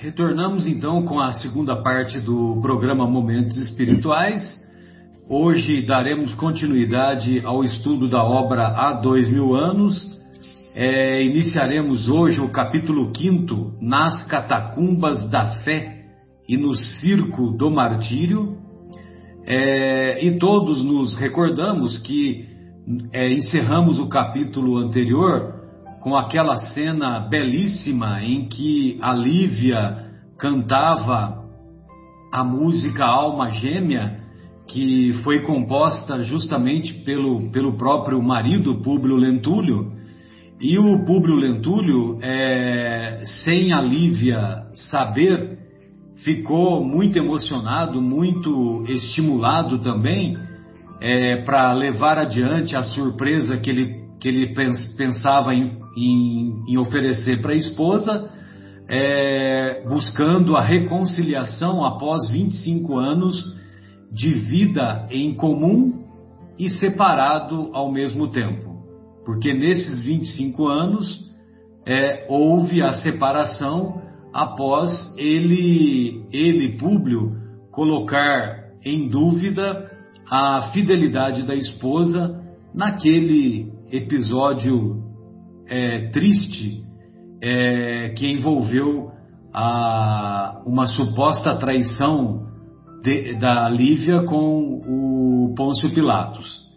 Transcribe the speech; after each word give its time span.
Retornamos 0.00 0.66
então 0.66 1.02
com 1.02 1.20
a 1.20 1.34
segunda 1.34 1.76
parte 1.76 2.18
do 2.20 2.58
programa 2.62 3.06
Momentos 3.06 3.58
Espirituais. 3.58 4.42
Hoje 5.28 5.82
daremos 5.82 6.32
continuidade 6.36 7.42
ao 7.44 7.62
estudo 7.62 8.08
da 8.08 8.24
obra 8.24 8.68
Há 8.68 8.94
Dois 8.94 9.30
Mil 9.30 9.54
Anos. 9.54 9.94
É, 10.74 11.22
iniciaremos 11.22 12.08
hoje 12.08 12.40
o 12.40 12.48
capítulo 12.48 13.12
5, 13.14 13.76
Nas 13.82 14.24
Catacumbas 14.24 15.28
da 15.28 15.56
Fé 15.64 16.06
e 16.48 16.56
no 16.56 16.74
Circo 16.74 17.50
do 17.50 17.70
Martírio. 17.70 18.56
É, 19.44 20.24
e 20.24 20.38
todos 20.38 20.82
nos 20.82 21.14
recordamos 21.14 21.98
que 21.98 22.48
é, 23.12 23.30
encerramos 23.30 23.98
o 23.98 24.08
capítulo 24.08 24.78
anterior 24.78 25.59
com 26.00 26.16
aquela 26.16 26.56
cena 26.72 27.20
belíssima 27.20 28.22
em 28.22 28.48
que 28.48 28.98
a 29.02 29.12
Lívia 29.12 30.06
cantava 30.38 31.44
a 32.32 32.42
música 32.42 33.04
Alma 33.04 33.50
Gêmea, 33.50 34.20
que 34.68 35.12
foi 35.24 35.40
composta 35.40 36.22
justamente 36.22 36.94
pelo, 37.04 37.50
pelo 37.50 37.76
próprio 37.76 38.22
marido 38.22 38.80
Públio 38.82 39.16
Lentulio. 39.16 39.92
E 40.60 40.78
o 40.78 41.04
Públio 41.04 41.34
Lentulio, 41.36 42.18
é, 42.22 43.22
sem 43.44 43.72
a 43.72 43.80
Lívia 43.80 44.66
saber, 44.90 45.58
ficou 46.24 46.84
muito 46.84 47.18
emocionado, 47.18 48.00
muito 48.00 48.84
estimulado 48.88 49.78
também 49.80 50.36
é, 51.00 51.42
para 51.42 51.72
levar 51.72 52.18
adiante 52.18 52.76
a 52.76 52.84
surpresa 52.84 53.56
que 53.56 53.70
ele, 53.70 54.04
que 54.20 54.28
ele 54.28 54.54
pensava 54.96 55.54
em 55.54 55.79
em, 55.96 56.64
em 56.68 56.78
oferecer 56.78 57.40
para 57.40 57.52
a 57.52 57.56
esposa, 57.56 58.30
é, 58.88 59.84
buscando 59.88 60.56
a 60.56 60.62
reconciliação 60.62 61.84
após 61.84 62.28
25 62.30 62.98
anos 62.98 63.56
de 64.12 64.30
vida 64.30 65.06
em 65.10 65.34
comum 65.34 66.04
e 66.58 66.68
separado 66.68 67.70
ao 67.72 67.90
mesmo 67.90 68.28
tempo. 68.28 68.70
Porque 69.24 69.54
nesses 69.54 70.02
25 70.02 70.66
anos 70.66 71.30
é, 71.86 72.26
houve 72.28 72.82
a 72.82 72.94
separação 72.94 74.02
após 74.32 74.90
ele, 75.16 76.24
ele, 76.32 76.76
Públio, 76.78 77.32
colocar 77.70 78.70
em 78.84 79.08
dúvida 79.08 79.88
a 80.28 80.70
fidelidade 80.72 81.44
da 81.44 81.54
esposa 81.54 82.40
naquele 82.74 83.72
episódio 83.90 84.99
é, 85.70 86.08
triste 86.10 86.82
é, 87.40 88.12
que 88.16 88.26
envolveu 88.26 89.12
a, 89.54 90.60
uma 90.66 90.86
suposta 90.86 91.56
traição 91.56 92.46
de, 93.02 93.38
da 93.38 93.68
Lívia 93.68 94.24
com 94.24 94.82
o 94.86 95.54
Pôncio 95.56 95.90
Pilatos. 95.94 96.68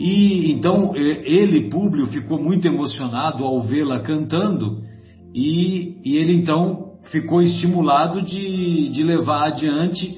E 0.00 0.52
então 0.52 0.94
ele, 0.94 1.68
Públio, 1.68 2.06
ficou 2.06 2.40
muito 2.40 2.66
emocionado 2.66 3.44
ao 3.44 3.60
vê-la 3.62 4.00
cantando 4.00 4.82
e, 5.34 6.00
e, 6.04 6.16
ele 6.16 6.34
então 6.34 6.92
ficou 7.10 7.42
estimulado 7.42 8.22
de, 8.22 8.90
de 8.90 9.02
levar 9.02 9.48
adiante 9.48 10.16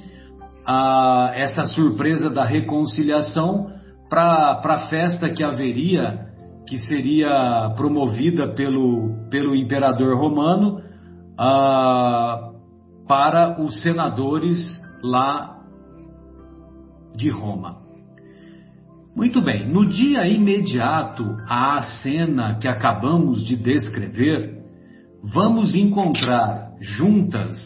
a, 0.67 1.33
essa 1.35 1.67
surpresa 1.67 2.29
da 2.29 2.45
reconciliação 2.45 3.71
para 4.11 4.61
a 4.63 4.89
festa 4.91 5.31
que 5.31 5.43
haveria 5.43 6.30
que 6.71 6.79
seria 6.79 7.75
promovida 7.77 8.55
pelo, 8.55 9.29
pelo 9.29 9.57
imperador 9.57 10.17
romano 10.17 10.81
ah, 11.37 12.53
para 13.09 13.61
os 13.61 13.83
senadores 13.83 14.81
lá 15.03 15.59
de 17.17 17.29
Roma. 17.29 17.79
Muito 19.17 19.43
bem, 19.43 19.69
no 19.69 19.85
dia 19.85 20.29
imediato 20.29 21.25
à 21.49 21.83
cena 22.05 22.55
que 22.61 22.69
acabamos 22.69 23.45
de 23.45 23.57
descrever, 23.57 24.63
vamos 25.25 25.75
encontrar 25.75 26.71
juntas 26.81 27.59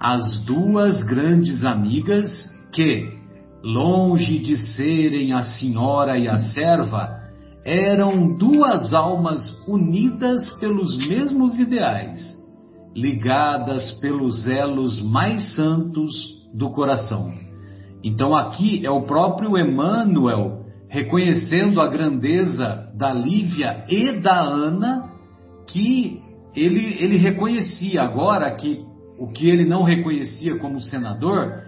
as 0.00 0.44
duas 0.44 1.00
grandes 1.04 1.64
amigas 1.64 2.28
que, 2.72 3.16
longe 3.62 4.40
de 4.40 4.56
serem 4.74 5.32
a 5.32 5.44
senhora 5.44 6.18
e 6.18 6.26
a 6.26 6.36
serva, 6.40 7.22
eram 7.64 8.36
duas 8.36 8.92
almas 8.92 9.40
unidas 9.66 10.50
pelos 10.60 11.08
mesmos 11.08 11.58
ideais, 11.58 12.38
ligadas 12.94 13.92
pelos 14.00 14.46
elos 14.46 15.02
mais 15.02 15.54
santos 15.54 16.12
do 16.52 16.70
coração. 16.70 17.32
Então 18.02 18.36
aqui 18.36 18.84
é 18.84 18.90
o 18.90 19.02
próprio 19.02 19.56
Emmanuel 19.56 20.64
reconhecendo 20.88 21.80
a 21.80 21.88
grandeza 21.88 22.92
da 22.94 23.12
Lívia 23.12 23.84
e 23.88 24.20
da 24.20 24.38
Ana, 24.38 25.10
que 25.66 26.22
ele, 26.54 26.96
ele 27.00 27.16
reconhecia 27.16 28.02
agora 28.02 28.54
que 28.54 28.84
o 29.18 29.28
que 29.28 29.48
ele 29.48 29.64
não 29.64 29.82
reconhecia 29.82 30.58
como 30.58 30.80
senador, 30.80 31.62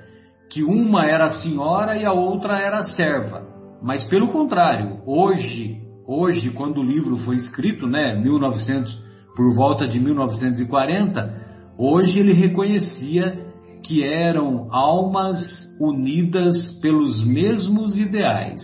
que 0.51 0.63
uma 0.63 1.07
era 1.07 1.31
senhora 1.31 1.97
e 1.97 2.05
a 2.05 2.13
outra 2.13 2.61
era 2.61 2.85
serva. 2.85 3.47
Mas 3.83 4.05
pelo 4.05 4.29
contrário, 4.29 5.01
hoje 5.07 5.86
hoje, 6.07 6.51
quando 6.51 6.79
o 6.79 6.85
livro 6.85 7.17
foi 7.19 7.37
escrito, 7.37 7.87
né, 7.87 8.19
1900, 8.21 9.07
por 9.35 9.55
volta 9.55 9.87
de 9.87 10.01
1940, 10.01 11.45
hoje 11.79 12.19
ele 12.19 12.33
reconhecia 12.33 13.47
que 13.83 14.03
eram 14.03 14.69
almas 14.73 15.39
unidas 15.81 16.73
pelos 16.81 17.25
mesmos 17.27 17.99
ideais 17.99 18.63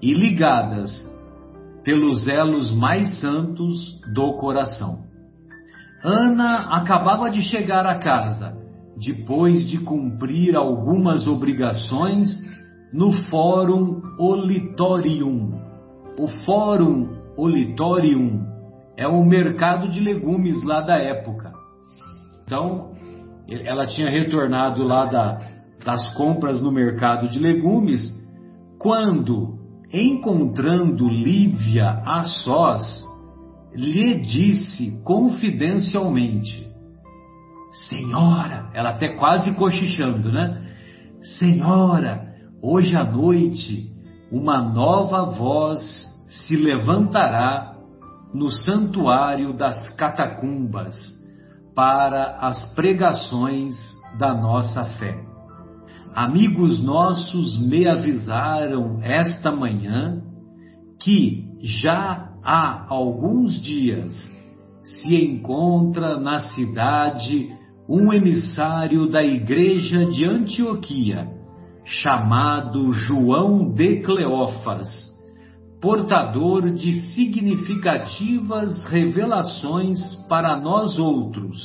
e 0.00 0.14
ligadas 0.14 0.90
pelos 1.84 2.26
elos 2.26 2.72
mais 2.72 3.20
santos 3.20 4.00
do 4.12 4.34
coração. 4.38 5.04
Ana 6.02 6.68
acabava 6.76 7.30
de 7.30 7.42
chegar 7.42 7.86
a 7.86 7.98
casa, 7.98 8.56
depois 8.96 9.68
de 9.68 9.78
cumprir 9.78 10.56
algumas 10.56 11.26
obrigações 11.26 12.28
no 12.92 13.12
Fórum 13.30 14.02
Olitorium, 14.18 15.55
o 16.18 16.26
Fórum 16.44 17.16
Olitorium 17.36 18.46
é 18.96 19.06
o 19.06 19.24
mercado 19.24 19.88
de 19.88 20.00
legumes 20.00 20.62
lá 20.62 20.80
da 20.80 20.96
época. 20.96 21.52
Então, 22.44 22.92
ela 23.48 23.86
tinha 23.86 24.08
retornado 24.08 24.82
lá 24.82 25.04
da, 25.06 25.38
das 25.84 26.14
compras 26.14 26.62
no 26.62 26.72
mercado 26.72 27.28
de 27.28 27.38
legumes, 27.38 28.00
quando, 28.78 29.58
encontrando 29.92 31.08
Lívia 31.08 32.02
a 32.04 32.22
sós, 32.22 33.04
lhe 33.74 34.20
disse 34.20 35.02
confidencialmente: 35.02 36.66
Senhora, 37.88 38.70
ela 38.72 38.90
até 38.90 39.08
quase 39.16 39.54
cochichando, 39.56 40.32
né? 40.32 40.62
Senhora, 41.38 42.34
hoje 42.62 42.96
à 42.96 43.04
noite 43.04 43.95
uma 44.30 44.60
nova 44.60 45.30
voz 45.30 45.82
se 46.28 46.56
levantará 46.56 47.76
no 48.34 48.50
santuário 48.50 49.52
das 49.52 49.90
catacumbas 49.96 50.96
para 51.74 52.38
as 52.40 52.74
pregações 52.74 53.74
da 54.18 54.34
nossa 54.34 54.84
fé. 54.98 55.24
Amigos 56.14 56.82
nossos 56.82 57.58
me 57.60 57.86
avisaram 57.86 59.00
esta 59.02 59.52
manhã 59.52 60.22
que 61.00 61.44
já 61.60 62.30
há 62.42 62.86
alguns 62.88 63.60
dias 63.60 64.12
se 64.82 65.14
encontra 65.14 66.18
na 66.18 66.40
cidade 66.40 67.54
um 67.88 68.12
emissário 68.12 69.08
da 69.08 69.22
igreja 69.22 70.06
de 70.06 70.24
Antioquia 70.24 71.35
chamado 71.86 72.92
João 72.92 73.72
de 73.72 74.00
Cleófas, 74.00 74.88
portador 75.80 76.72
de 76.72 76.92
significativas 77.14 78.84
revelações 78.86 79.98
para 80.28 80.60
nós 80.60 80.98
outros, 80.98 81.56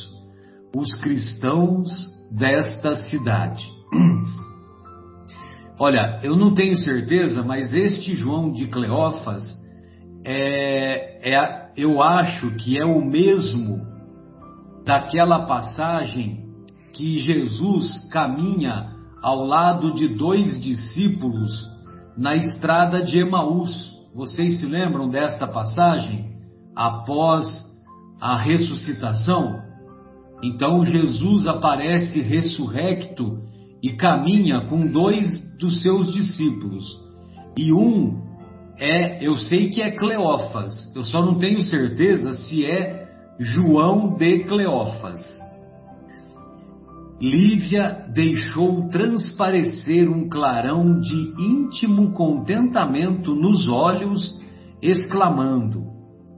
os 0.75 0.94
cristãos 1.01 1.89
desta 2.31 2.95
cidade. 2.95 3.68
Olha, 5.79 6.19
eu 6.21 6.35
não 6.38 6.53
tenho 6.53 6.77
certeza, 6.77 7.41
mas 7.41 7.74
este 7.74 8.13
João 8.13 8.51
de 8.51 8.67
Cleófas 8.67 9.41
é, 10.24 11.33
é, 11.33 11.71
eu 11.75 12.00
acho 12.03 12.56
que 12.57 12.77
é 12.77 12.85
o 12.85 13.03
mesmo 13.03 13.81
daquela 14.85 15.47
passagem 15.47 16.45
que 16.94 17.19
Jesus 17.19 18.07
caminha 18.12 18.90
ao 19.21 19.45
lado 19.45 19.94
de 19.94 20.07
dois 20.07 20.59
discípulos 20.62 21.51
na 22.18 22.35
estrada 22.35 23.03
de 23.03 23.19
Emaús. 23.19 23.91
Vocês 24.13 24.59
se 24.59 24.65
lembram 24.65 25.09
desta 25.09 25.47
passagem? 25.47 26.31
Após 26.75 27.45
a 28.19 28.35
ressuscitação, 28.38 29.59
Então 30.44 30.83
Jesus 30.83 31.45
aparece 31.45 32.19
ressurrecto 32.19 33.39
e 33.81 33.91
caminha 33.91 34.62
com 34.62 34.88
dois 34.88 35.27
dos 35.59 35.81
seus 35.81 36.12
discípulos. 36.12 36.83
E 37.56 37.71
um 37.71 38.19
é, 38.79 39.24
eu 39.25 39.38
sei 39.38 39.69
que 39.69 39.81
é 39.81 39.91
Cleófas, 39.91 40.91
eu 40.95 41.03
só 41.03 41.24
não 41.24 41.35
tenho 41.35 41.62
certeza 41.62 42.33
se 42.33 42.65
é 42.65 43.07
João 43.39 44.15
de 44.15 44.39
Cleófas. 44.45 45.21
Lívia 47.21 48.07
deixou 48.12 48.89
transparecer 48.89 50.09
um 50.09 50.27
clarão 50.27 51.00
de 51.00 51.33
íntimo 51.39 52.13
contentamento 52.13 53.35
nos 53.35 53.69
olhos, 53.69 54.41
exclamando: 54.81 55.83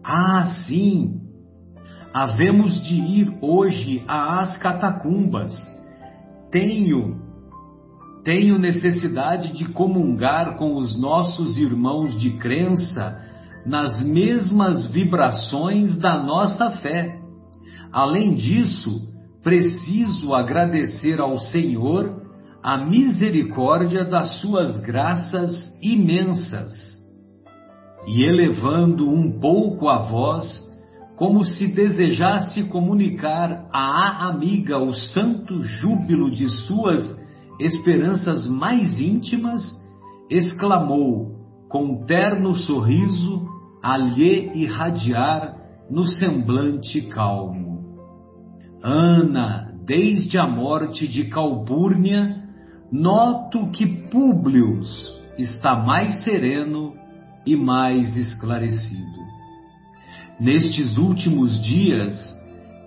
Ah, 0.03 0.45
sim! 0.68 1.21
Havemos 2.13 2.83
de 2.83 2.95
ir 2.95 3.38
hoje 3.41 4.03
às 4.09 4.57
catacumbas. 4.57 5.53
Tenho, 6.51 7.15
tenho 8.25 8.59
necessidade 8.59 9.53
de 9.53 9.69
comungar 9.69 10.57
com 10.57 10.75
os 10.75 11.00
nossos 11.00 11.57
irmãos 11.57 12.19
de 12.19 12.31
crença 12.31 13.24
nas 13.65 14.06
mesmas 14.06 14.86
vibrações 14.88 15.97
da 15.97 16.21
nossa 16.21 16.71
fé. 16.71 17.19
Além 17.89 18.36
disso, 18.36 19.12
preciso 19.44 20.34
agradecer 20.34 21.19
ao 21.19 21.38
Senhor 21.38 22.24
a 22.63 22.78
misericórdia 22.78 24.06
das 24.06 24.40
suas 24.40 24.78
graças 24.78 25.51
imensas. 25.81 26.72
E 28.07 28.24
elevando 28.24 29.10
um 29.10 29.40
pouco 29.40 29.90
a 29.90 29.98
voz, 29.98 30.45
como 31.18 31.44
se 31.44 31.68
desejasse 31.68 32.63
comunicar 32.69 33.68
à 33.72 34.30
amiga 34.30 34.80
o 34.80 34.94
santo 34.94 35.62
júbilo 35.62 36.31
de 36.31 36.50
suas 36.50 37.22
esperanças 37.60 38.48
mais 38.48 39.00
íntimas, 39.00 39.62
exclamou 40.30 41.34
com 41.69 42.06
terno 42.06 42.56
sorriso 42.56 43.46
a 43.81 43.98
lhe 43.98 44.51
irradiar 44.56 45.56
no 45.89 46.06
semblante 46.07 47.01
calmo. 47.04 47.62
Ana, 48.83 49.71
desde 49.85 50.38
a 50.38 50.45
morte 50.45 51.07
de 51.07 51.25
Calpurnia, 51.25 52.44
noto 52.91 53.71
que 53.71 53.85
Públio 53.85 54.81
está 55.38 55.75
mais 55.77 56.24
sereno 56.24 56.94
e 57.45 57.56
mais 57.56 58.18
esclarecido. 58.18 59.24
Nestes 60.38 60.97
últimos 60.97 61.63
dias, 61.63 62.13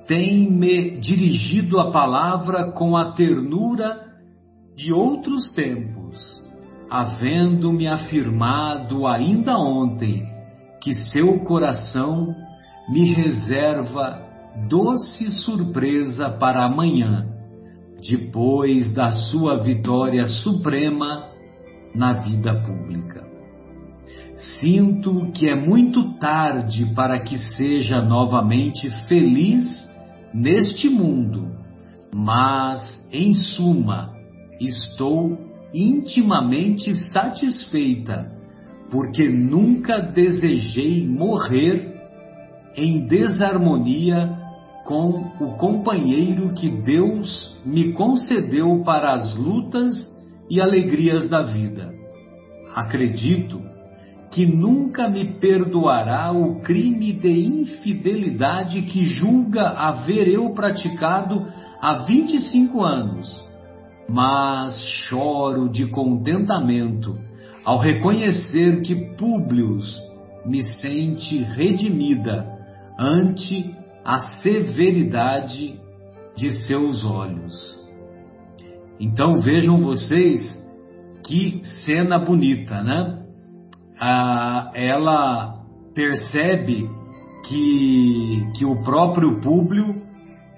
tem-me 0.07 0.99
dirigido 1.01 1.81
a 1.81 1.91
palavra 1.91 2.73
com 2.73 2.95
a 2.95 3.13
ternura 3.13 4.05
de 4.77 4.93
outros 4.93 5.51
tempos, 5.55 6.19
havendo-me 6.91 7.89
afirmado 7.89 9.07
ainda 9.07 9.57
ontem 9.57 10.27
que 10.83 10.95
seu 10.95 11.41
coração 11.41 12.35
me 12.89 13.15
reserva 13.15 14.26
doce 14.69 15.31
surpresa 15.31 16.31
para 16.31 16.65
amanhã, 16.65 17.27
depois 18.01 18.93
da 18.95 19.11
sua 19.13 19.63
vitória 19.63 20.27
suprema 20.27 21.29
na 21.95 22.13
vida 22.13 22.55
pública. 22.63 23.25
Sinto 24.61 25.31
que 25.33 25.49
é 25.49 25.55
muito 25.55 26.19
tarde 26.19 26.93
para 26.95 27.21
que 27.21 27.39
seja 27.39 28.03
novamente 28.03 28.91
feliz 29.09 29.89
neste 30.33 30.89
mundo, 30.89 31.51
mas, 32.15 33.07
em 33.13 33.33
suma, 33.35 34.13
estou 34.61 35.39
intimamente 35.73 36.95
satisfeita, 37.13 38.31
porque 38.91 39.29
nunca 39.29 40.01
desejei 40.01 41.07
morrer 41.07 41.97
em 42.77 43.07
desarmonia 43.07 44.36
com 44.87 45.33
o 45.41 45.57
companheiro 45.57 46.55
que 46.55 46.69
Deus 46.71 47.61
me 47.67 47.93
concedeu 47.93 48.83
para 48.85 49.15
as 49.15 49.37
lutas 49.37 49.95
e 50.49 50.61
alegrias 50.61 51.29
da 51.29 51.43
vida. 51.43 51.93
Acredito 52.73 53.61
que 54.31 54.47
nunca 54.47 55.09
me 55.09 55.41
perdoará 55.41 56.31
o 56.31 56.61
crime 56.61 57.13
de 57.13 57.47
infidelidade 57.47 58.83
que 58.83 59.05
julga 59.07 59.71
haver 59.71 60.29
eu 60.29 60.51
praticado 60.51 61.47
há 61.81 62.05
25 62.05 62.83
anos, 62.83 63.45
mas 64.09 64.79
choro 65.09 65.69
de 65.69 65.87
contentamento 65.87 67.19
ao 67.65 67.79
reconhecer 67.79 68.83
que 68.83 69.17
Públio 69.17 69.79
me 70.45 70.63
sente 70.63 71.39
redimida 71.39 72.47
ante 72.97 73.75
a 74.07 74.21
severidade 74.41 75.81
de 76.37 76.51
seus 76.65 77.05
olhos. 77.05 77.53
Então 79.01 79.39
vejam 79.39 79.79
vocês 79.79 80.41
que 81.27 81.61
cena 81.85 82.17
bonita, 82.17 82.85
né? 82.85 83.25
Ah, 84.01 84.71
ela 84.77 85.61
percebe 85.93 86.89
que, 87.49 88.47
que 88.57 88.65
o 88.65 88.81
próprio 88.85 89.41
Públio 89.41 89.97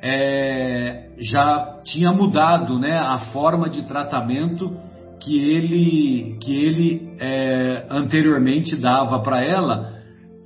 é, 0.03 1.12
já 1.19 1.81
tinha 1.85 2.12
mudado 2.12 2.79
né, 2.79 2.99
a 2.99 3.31
forma 3.33 3.71
de 3.71 3.89
tratamento 3.89 4.77
que 5.23 5.39
ele, 5.39 6.37
que 6.43 6.55
ele 6.55 7.17
é, 7.19 7.87
anteriormente 7.89 8.77
dava 8.77 9.21
para 9.21 9.43
ela. 9.43 9.97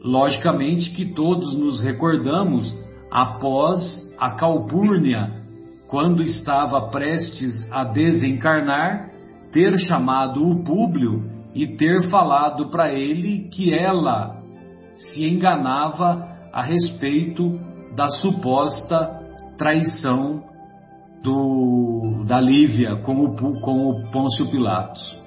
Logicamente 0.05 0.91
que 0.93 1.07
todos 1.07 1.59
nos 1.59 1.81
recordamos 1.83 2.73
após 3.13 3.83
a 4.19 4.31
Calpurnia, 4.31 5.31
quando 5.87 6.23
estava 6.23 6.89
prestes 6.89 7.71
a 7.71 7.85
desencarnar, 7.85 9.11
ter 9.53 9.79
chamado 9.81 10.43
o 10.43 10.65
Públio 10.65 11.31
e 11.55 11.77
ter 11.77 12.09
falado 12.09 12.71
para 12.71 12.91
ele 12.91 13.51
que 13.51 13.75
ela 13.75 14.41
se 14.97 15.27
enganava 15.27 16.27
a 16.51 16.63
respeito 16.63 17.61
da 17.95 18.09
suposta 18.09 19.21
traição 19.59 20.43
do, 21.23 22.25
da 22.27 22.41
Lívia 22.41 22.97
com 22.97 23.27
o, 23.27 23.61
com 23.61 23.91
o 23.91 24.11
Pôncio 24.11 24.51
Pilatos. 24.51 25.21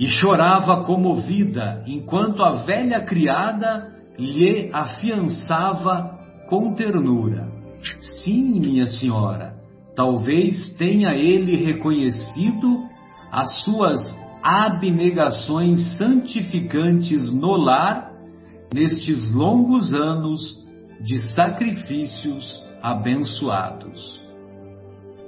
E 0.00 0.06
chorava 0.08 0.84
comovida 0.84 1.84
enquanto 1.86 2.42
a 2.42 2.64
velha 2.64 3.00
criada 3.02 3.97
lhe 4.18 4.70
afiançava 4.72 6.18
com 6.48 6.74
ternura: 6.74 7.48
Sim, 8.22 8.60
minha 8.60 8.86
senhora, 8.86 9.54
talvez 9.94 10.74
tenha 10.76 11.14
ele 11.14 11.56
reconhecido 11.56 12.82
as 13.30 13.62
suas 13.62 14.00
abnegações 14.42 15.96
santificantes 15.96 17.32
no 17.32 17.56
lar 17.56 18.10
nestes 18.72 19.32
longos 19.34 19.94
anos 19.94 20.40
de 21.00 21.18
sacrifícios 21.34 22.62
abençoados. 22.82 24.18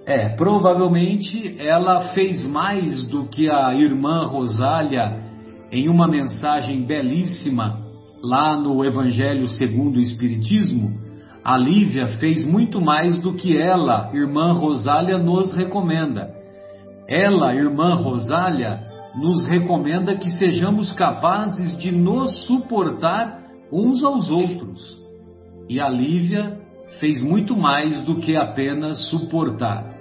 É, 0.06 0.30
provavelmente 0.30 1.56
ela 1.60 2.12
fez 2.14 2.44
mais 2.46 3.06
do 3.08 3.26
que 3.26 3.48
a 3.48 3.74
irmã 3.74 4.26
Rosália 4.26 5.22
em 5.70 5.88
uma 5.88 6.08
mensagem 6.08 6.84
belíssima 6.84 7.89
lá 8.22 8.56
no 8.56 8.84
Evangelho 8.84 9.48
segundo 9.48 9.96
o 9.96 10.00
Espiritismo, 10.00 10.98
a 11.44 11.56
Lívia 11.56 12.06
fez 12.18 12.46
muito 12.46 12.80
mais 12.80 13.18
do 13.18 13.32
que 13.34 13.56
ela, 13.56 14.10
irmã 14.14 14.52
Rosália, 14.52 15.18
nos 15.18 15.54
recomenda. 15.54 16.30
Ela, 17.08 17.54
irmã 17.54 17.94
Rosália, 17.94 18.80
nos 19.18 19.46
recomenda 19.46 20.16
que 20.16 20.30
sejamos 20.30 20.92
capazes 20.92 21.76
de 21.78 21.90
nos 21.90 22.46
suportar 22.46 23.40
uns 23.72 24.04
aos 24.04 24.28
outros. 24.28 25.00
E 25.68 25.80
a 25.80 25.88
Lívia 25.88 26.58
fez 26.98 27.22
muito 27.22 27.56
mais 27.56 28.02
do 28.02 28.16
que 28.16 28.36
apenas 28.36 29.08
suportar. 29.08 29.94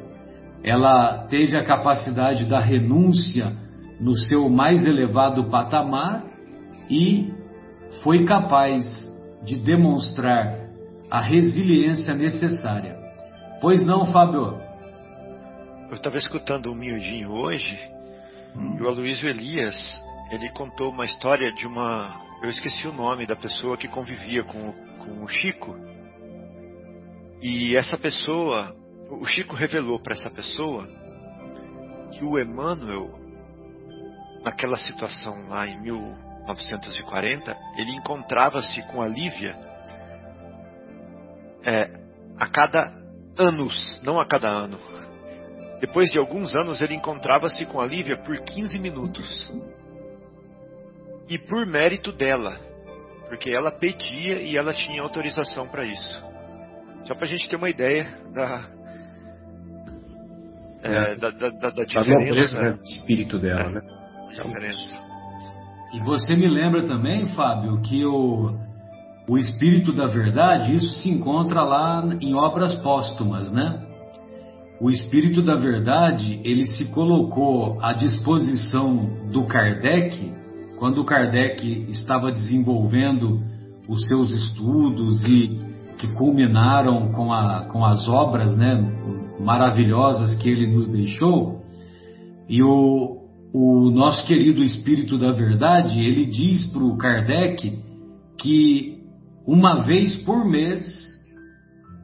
Ela 0.64 1.26
teve 1.30 1.56
a 1.56 1.64
capacidade 1.64 2.46
da 2.46 2.60
renúncia 2.60 3.52
no 4.00 4.14
seu 4.16 4.50
mais 4.50 4.86
elevado 4.86 5.50
patamar 5.50 6.26
e 6.90 7.39
foi 8.04 8.26
capaz 8.26 8.86
de 9.44 9.56
demonstrar 9.58 10.70
a 11.10 11.22
resiliência 11.22 12.14
necessária. 12.14 12.98
Pois 13.62 13.86
não, 13.86 14.12
Fábio? 14.12 14.60
Eu 15.90 15.96
estava 15.96 16.18
escutando 16.18 16.72
um 16.72 16.76
miudinho 16.76 17.32
hoje 17.32 17.78
hum. 18.56 18.78
e 18.78 18.84
o 18.84 18.88
Aloysio 18.88 19.28
Elias 19.28 19.76
ele 20.32 20.50
contou 20.52 20.92
uma 20.92 21.06
história 21.06 21.52
de 21.52 21.66
uma. 21.66 22.16
Eu 22.44 22.50
esqueci 22.52 22.88
o 22.88 22.94
nome 22.94 23.26
da 23.26 23.36
pessoa 23.36 23.76
que 23.76 23.88
convivia 23.88 24.44
com, 24.44 24.72
com 25.00 25.24
o 25.24 25.28
Chico. 25.28 25.76
E 27.42 27.76
essa 27.76 27.98
pessoa, 27.98 28.76
o 29.10 29.26
Chico 29.26 29.56
revelou 29.56 30.00
para 30.00 30.14
essa 30.14 30.30
pessoa 30.30 30.88
que 32.12 32.24
o 32.24 32.38
Emmanuel, 32.38 33.12
naquela 34.44 34.78
situação 34.78 35.50
lá 35.50 35.68
em 35.68 35.82
1940, 36.54 37.58
ele 37.78 37.92
encontrava-se 37.92 38.82
com 38.84 39.02
a 39.02 39.08
Lívia 39.08 39.56
é, 41.66 41.90
a 42.38 42.48
cada 42.48 42.94
anos, 43.38 44.02
não 44.04 44.20
a 44.20 44.26
cada 44.26 44.48
ano. 44.48 44.78
Depois 45.80 46.12
de 46.12 46.18
alguns 46.18 46.56
anos, 46.56 46.82
ele 46.82 46.96
encontrava-se 46.96 47.66
com 47.66 47.80
a 47.80 47.86
Lívia 47.86 48.18
por 48.18 48.38
15 48.38 48.80
minutos. 48.80 49.52
E 51.28 51.38
por 51.38 51.66
mérito 51.66 52.12
dela, 52.12 52.60
porque 53.28 53.52
ela 53.52 53.72
pedia 53.72 54.42
e 54.42 54.58
ela 54.58 54.74
tinha 54.74 55.02
autorização 55.02 55.68
para 55.68 55.86
isso. 55.86 56.26
Só 57.06 57.16
para 57.16 57.26
a 57.26 57.28
gente 57.28 57.48
ter 57.48 57.56
uma 57.56 57.70
ideia 57.70 58.12
da, 58.34 58.70
é, 60.84 61.16
da, 61.16 61.30
da, 61.30 61.50
da, 61.50 61.70
da 61.70 61.84
diferença. 61.84 62.62
Né, 62.62 62.80
espírito 62.84 63.40
dela, 63.40 63.62
é, 63.62 63.70
né? 63.70 63.82
Diferença. 64.30 64.99
E 65.94 66.00
você 66.02 66.36
me 66.36 66.48
lembra 66.48 66.84
também, 66.84 67.26
Fábio, 67.28 67.82
que 67.82 68.06
o, 68.06 68.52
o 69.28 69.38
espírito 69.38 69.92
da 69.92 70.06
verdade, 70.06 70.76
isso 70.76 71.02
se 71.02 71.10
encontra 71.10 71.64
lá 71.64 72.08
em 72.22 72.34
obras 72.34 72.76
póstumas, 72.82 73.52
né? 73.52 73.86
O 74.82 74.90
espírito 74.90 75.42
da 75.42 75.56
verdade, 75.56 76.40
ele 76.44 76.66
se 76.66 76.92
colocou 76.94 77.80
à 77.82 77.92
disposição 77.92 79.30
do 79.32 79.46
Kardec 79.46 80.32
quando 80.80 81.02
o 81.02 81.06
Kardec 81.06 81.88
estava 81.90 82.32
desenvolvendo 82.32 83.42
os 83.88 84.08
seus 84.08 84.32
estudos 84.32 85.22
e 85.24 85.60
que 85.98 86.08
culminaram 86.14 87.12
com, 87.12 87.34
a, 87.34 87.66
com 87.66 87.84
as 87.84 88.08
obras 88.08 88.56
né, 88.56 88.80
maravilhosas 89.40 90.36
que 90.36 90.48
ele 90.48 90.66
nos 90.68 90.88
deixou, 90.88 91.62
e 92.48 92.64
o, 92.64 93.19
o 93.54 93.90
nosso 93.90 94.26
querido 94.28 94.64
Espírito 94.64 95.18
da 95.18 95.32
Verdade, 95.32 96.00
ele 96.00 96.26
diz 96.26 96.68
para 96.68 96.84
o 96.84 96.98
Kardec 96.98 97.80
que 98.38 99.00
uma 99.46 99.84
vez 99.84 100.16
por 100.24 100.46
mês, 100.46 100.84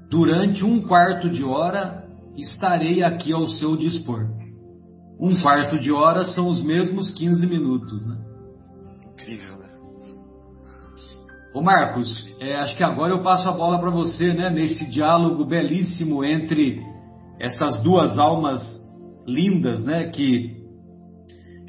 durante 0.10 0.66
um 0.66 0.82
quarto 0.82 1.30
de 1.30 1.44
hora, 1.44 2.04
estarei 2.36 3.04
aqui 3.04 3.32
ao 3.32 3.48
seu 3.48 3.78
dispor. 3.78 4.28
Um 5.20 5.40
quarto 5.42 5.80
de 5.80 5.92
hora 5.92 6.26
são 6.26 6.50
os 6.50 6.62
mesmos 6.64 7.12
15 7.12 7.46
minutos, 7.48 8.06
né? 8.06 8.18
Incrível, 9.14 9.58
né? 9.58 9.70
Ô 11.54 11.62
Marcos, 11.62 12.28
é, 12.40 12.58
acho 12.58 12.76
que 12.76 12.84
agora 12.84 13.14
eu 13.14 13.24
passo 13.24 13.48
a 13.48 13.54
bola 13.54 13.80
para 13.80 13.92
você, 13.92 14.34
né? 14.34 14.50
Nesse 14.50 14.90
diálogo 14.90 15.46
belíssimo 15.46 16.26
entre 16.26 16.82
essas 17.40 17.82
duas 17.84 18.18
almas 18.18 18.62
lindas, 19.26 19.84
né? 19.84 20.10
Que 20.10 20.55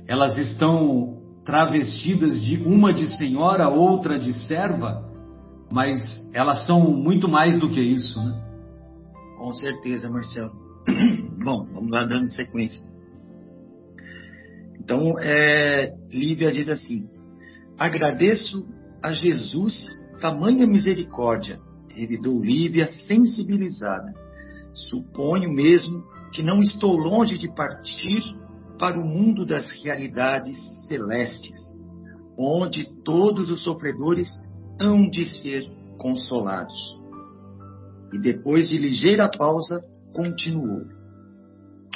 elas 0.08 0.36
estão 0.36 1.16
travestidas 1.44 2.40
de 2.40 2.56
uma 2.56 2.92
de 2.92 3.16
senhora, 3.16 3.68
outra 3.68 4.18
de 4.18 4.32
serva, 4.46 5.04
mas 5.70 5.98
elas 6.34 6.66
são 6.66 6.90
muito 6.90 7.28
mais 7.28 7.58
do 7.58 7.68
que 7.68 7.80
isso, 7.80 8.18
né? 8.22 8.42
Com 9.38 9.52
certeza, 9.52 10.08
Marcelo. 10.08 10.52
Bom, 11.44 11.66
vamos 11.72 11.90
lá 11.90 12.04
dando 12.04 12.30
sequência. 12.30 12.84
Então, 14.80 15.18
é, 15.18 15.92
Lívia 16.10 16.50
diz 16.52 16.68
assim: 16.68 17.08
Agradeço 17.78 18.66
a 19.02 19.12
Jesus 19.12 19.74
tamanha 20.20 20.66
misericórdia, 20.66 21.60
revidou 21.88 22.42
Lívia 22.42 22.88
sensibilizada. 23.06 24.12
Suponho 24.72 25.52
mesmo 25.52 26.04
que 26.32 26.42
não 26.42 26.60
estou 26.60 26.96
longe 26.96 27.38
de 27.38 27.52
partir 27.54 28.22
para 28.78 28.98
o 28.98 29.04
mundo 29.04 29.44
das 29.46 29.70
realidades 29.82 30.56
celestes, 30.86 31.58
onde 32.38 32.84
todos 33.02 33.50
os 33.50 33.62
sofredores 33.62 34.28
hão 34.80 35.08
de 35.08 35.24
ser 35.24 35.64
consolados. 35.98 36.76
E 38.12 38.18
depois 38.20 38.68
de 38.68 38.78
ligeira 38.78 39.30
pausa, 39.30 39.82
continuou. 40.14 40.84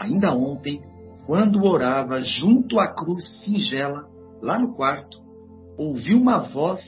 Ainda 0.00 0.34
ontem, 0.34 0.80
quando 1.26 1.62
orava 1.64 2.20
junto 2.22 2.78
à 2.80 2.88
cruz 2.88 3.24
singela, 3.44 4.08
lá 4.42 4.58
no 4.58 4.74
quarto, 4.74 5.18
ouvi 5.78 6.14
uma 6.14 6.38
voz 6.38 6.82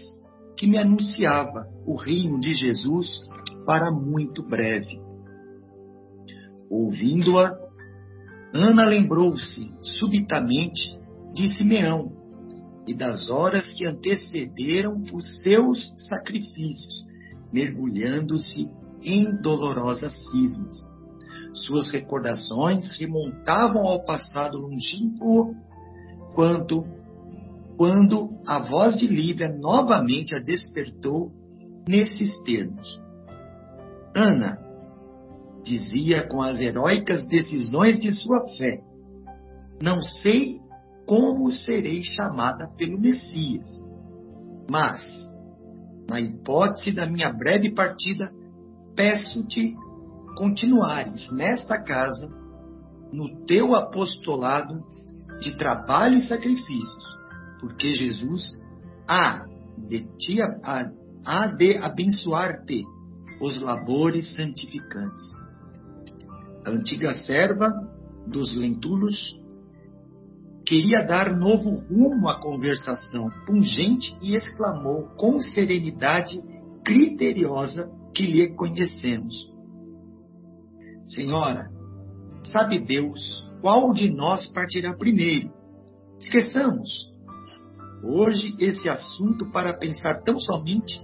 que 0.57 0.67
me 0.67 0.79
anunciava 0.79 1.67
o 1.87 1.97
reino 1.97 2.41
de 2.41 2.55
Jesus 2.55 3.29
para 3.67 3.91
muito 3.91 4.43
breve. 4.43 5.01
Ouvindo-a, 6.71 7.62
Ana 8.55 8.85
lembrou-se 8.85 9.75
subitamente 9.81 10.99
de 11.33 11.49
Simeão 11.49 12.13
e 12.87 12.95
das 12.95 13.31
horas 13.31 13.73
que 13.73 13.87
antecederam 13.87 15.03
os 15.13 15.43
seus 15.43 15.95
sacrifícios, 16.09 17.07
mergulhando-se 17.53 18.71
em 19.03 19.41
dolorosas 19.41 20.13
cismas. 20.31 20.77
Suas 21.55 21.91
recordações 21.91 22.97
remontavam 22.99 23.87
ao 23.87 24.05
passado 24.05 24.59
longínquo, 24.59 25.55
quando 26.35 26.85
quando 27.77 28.39
a 28.47 28.59
voz 28.61 28.97
de 28.97 29.07
Líbia 29.09 29.49
novamente 29.49 30.35
a 30.35 30.39
despertou 30.39 31.33
nesses 31.89 32.33
termos. 32.45 33.01
Ana, 34.15 34.59
dizia 35.63 36.27
com 36.27 36.41
as 36.41 36.61
heróicas 36.61 37.27
decisões 37.27 37.99
de 38.01 38.13
sua 38.13 38.47
fé, 38.57 38.81
não 39.81 40.03
sei 40.03 40.61
como 41.07 41.53
serei 41.53 42.03
chamada 42.03 42.69
pelo 42.77 42.99
Messias, 42.99 43.69
mas, 44.71 45.03
na 46.09 46.21
hipótese 46.21 46.93
da 46.93 47.07
minha 47.07 47.33
breve 47.33 47.75
partida, 47.75 48.31
peço-te 48.95 49.75
continuares 50.37 51.31
nesta 51.33 51.81
casa, 51.83 52.29
no 53.13 53.45
teu 53.45 53.75
apostolado 53.75 54.83
de 55.41 55.57
trabalho 55.57 56.17
e 56.17 56.23
sacrifícios, 56.23 57.19
porque 57.61 57.95
Jesus 57.95 58.63
há 59.07 59.45
de, 59.77 60.05
te, 60.17 60.41
há, 60.41 60.91
há 61.25 61.47
de 61.49 61.77
abençoar-te 61.77 62.85
os 63.41 63.61
labores 63.61 64.35
santificantes. 64.35 65.42
A 66.65 66.71
antiga 66.71 67.15
serva 67.15 67.71
dos 68.27 68.57
lentulos 68.57 69.17
queria 70.65 71.03
dar 71.03 71.37
novo 71.37 71.71
rumo 71.89 72.29
à 72.29 72.41
conversação 72.41 73.29
pungente 73.47 74.17
e 74.23 74.37
exclamou 74.37 75.09
com 75.17 75.39
serenidade 75.41 76.35
criteriosa 76.85 77.91
que 78.15 78.23
lhe 78.23 78.55
conhecemos: 78.55 79.35
Senhora, 81.07 81.69
sabe 82.45 82.79
Deus 82.79 83.51
qual 83.61 83.93
de 83.93 84.11
nós 84.11 84.47
partirá 84.53 84.95
primeiro? 84.97 85.51
Esqueçamos 86.21 87.13
hoje 88.03 88.57
esse 88.59 88.89
assunto 88.89 89.51
para 89.51 89.77
pensar 89.77 90.23
tão 90.23 90.39
somente 90.39 90.99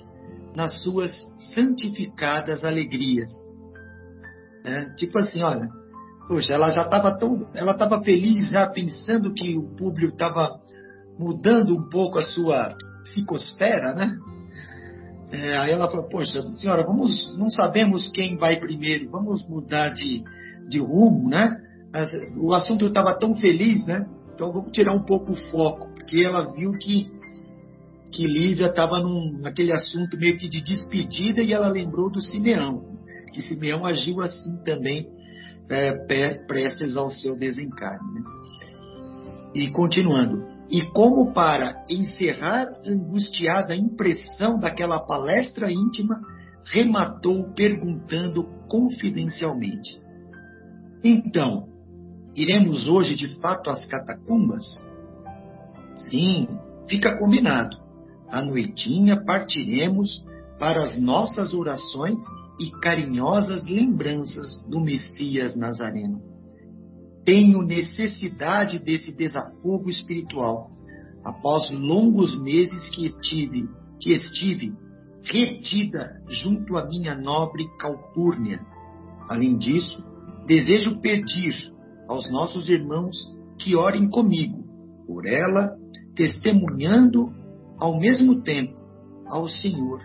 nas 0.54 0.82
suas 0.82 1.12
santificadas 1.54 2.64
alegrias. 2.64 3.28
É, 4.68 4.84
tipo 4.96 5.18
assim, 5.18 5.42
olha, 5.42 5.66
poxa, 6.28 6.52
ela 6.52 6.70
já 6.70 6.82
estava 6.82 7.16
tão, 7.16 7.48
ela 7.54 7.72
estava 7.72 8.02
feliz 8.02 8.50
já 8.50 8.66
pensando 8.66 9.32
que 9.32 9.56
o 9.56 9.62
público 9.74 10.12
estava 10.12 10.60
mudando 11.18 11.74
um 11.74 11.88
pouco 11.88 12.18
a 12.18 12.22
sua 12.22 12.76
psicosfera, 13.04 13.94
né? 13.94 14.14
É, 15.30 15.56
aí 15.56 15.72
ela 15.72 15.90
falou, 15.90 16.06
poxa, 16.08 16.42
senhora, 16.54 16.84
vamos, 16.84 17.34
não 17.38 17.48
sabemos 17.48 18.10
quem 18.10 18.36
vai 18.36 18.60
primeiro, 18.60 19.10
vamos 19.10 19.46
mudar 19.48 19.88
de, 19.94 20.22
de 20.68 20.78
rumo, 20.78 21.30
né? 21.30 21.56
O 22.36 22.52
assunto 22.52 22.86
estava 22.86 23.18
tão 23.18 23.34
feliz, 23.34 23.86
né? 23.86 24.06
Então 24.34 24.52
vamos 24.52 24.70
tirar 24.70 24.92
um 24.92 25.04
pouco 25.04 25.32
o 25.32 25.50
foco 25.50 25.88
porque 25.94 26.22
ela 26.22 26.52
viu 26.52 26.72
que, 26.72 27.10
que 28.12 28.26
Lívia 28.26 28.66
estava 28.66 29.00
naquele 29.40 29.72
assunto 29.72 30.18
meio 30.18 30.36
que 30.36 30.48
de 30.48 30.62
despedida 30.62 31.42
e 31.42 31.54
ela 31.54 31.68
lembrou 31.68 32.10
do 32.10 32.20
Simeão, 32.20 32.97
que 33.32 33.42
Simeão 33.42 33.84
agiu 33.84 34.20
assim 34.20 34.56
também, 34.64 35.08
é, 35.68 35.92
prestes 36.46 36.96
ao 36.96 37.10
seu 37.10 37.36
desencarne. 37.36 38.14
Né? 38.14 38.22
E 39.54 39.70
continuando, 39.70 40.46
e 40.70 40.82
como 40.82 41.32
para 41.32 41.84
encerrar 41.88 42.68
a 42.68 42.90
angustiada 42.90 43.74
impressão 43.74 44.58
daquela 44.58 45.00
palestra 45.00 45.70
íntima, 45.70 46.20
rematou 46.64 47.52
perguntando 47.54 48.44
confidencialmente: 48.68 50.00
Então, 51.02 51.68
iremos 52.34 52.86
hoje 52.86 53.14
de 53.14 53.40
fato 53.40 53.70
às 53.70 53.86
catacumbas? 53.86 54.64
Sim, 56.10 56.48
fica 56.88 57.18
combinado. 57.18 57.76
À 58.30 58.42
noitinha 58.42 59.24
partiremos 59.24 60.24
para 60.58 60.82
as 60.84 61.00
nossas 61.00 61.54
orações 61.54 62.22
e 62.58 62.70
carinhosas 62.80 63.68
lembranças 63.68 64.64
do 64.68 64.80
Messias 64.80 65.56
Nazareno. 65.56 66.20
Tenho 67.24 67.62
necessidade 67.62 68.78
desse 68.78 69.16
desafogo 69.16 69.88
espiritual 69.88 70.70
após 71.24 71.70
longos 71.70 72.40
meses 72.42 72.88
que 72.90 73.06
estive, 73.06 73.68
que 74.00 74.12
estive 74.12 74.72
retida 75.22 76.22
junto 76.28 76.76
à 76.76 76.86
minha 76.86 77.14
nobre 77.14 77.66
Calpurnia. 77.78 78.60
Além 79.28 79.58
disso, 79.58 80.04
desejo 80.46 81.00
pedir 81.00 81.54
aos 82.08 82.30
nossos 82.30 82.68
irmãos 82.68 83.16
que 83.58 83.76
orem 83.76 84.08
comigo 84.08 84.64
por 85.06 85.26
ela, 85.26 85.76
testemunhando 86.14 87.30
ao 87.78 87.98
mesmo 88.00 88.42
tempo 88.42 88.80
ao 89.26 89.48
Senhor 89.48 90.00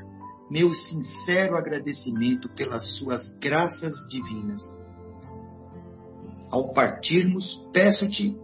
meu 0.49 0.73
sincero 0.73 1.55
agradecimento 1.55 2.49
pelas 2.49 2.97
suas 2.97 3.35
graças 3.37 3.93
divinas. 4.09 4.61
Ao 6.51 6.71
partirmos, 6.73 7.55
peço-te, 7.73 8.37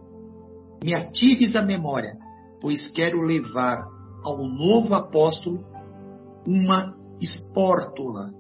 me 0.84 0.94
atives 0.94 1.56
a 1.56 1.62
memória, 1.62 2.18
pois 2.62 2.90
quero 2.92 3.22
levar 3.22 3.86
ao 4.24 4.38
novo 4.48 4.94
apóstolo 4.96 5.64
uma 6.46 6.96
espórtula 7.22 8.32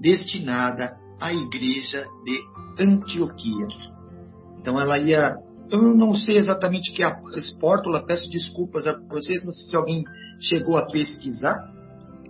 destinada 0.00 0.96
à 1.20 1.32
igreja 1.32 2.06
de 2.24 2.38
Antioquia. 2.82 3.66
Então 4.58 4.80
ela 4.80 4.98
ia. 4.98 5.36
Eu 5.70 5.94
não 5.94 6.14
sei 6.14 6.38
exatamente 6.38 6.90
o 6.90 6.94
que 6.94 7.02
é 7.02 7.06
a 7.06 7.20
espórtula, 7.36 8.06
peço 8.06 8.30
desculpas 8.30 8.86
a 8.86 8.98
vocês, 9.06 9.44
não 9.44 9.52
sei 9.52 9.68
se 9.68 9.76
alguém 9.76 10.02
chegou 10.40 10.78
a 10.78 10.86
pesquisar. 10.86 11.58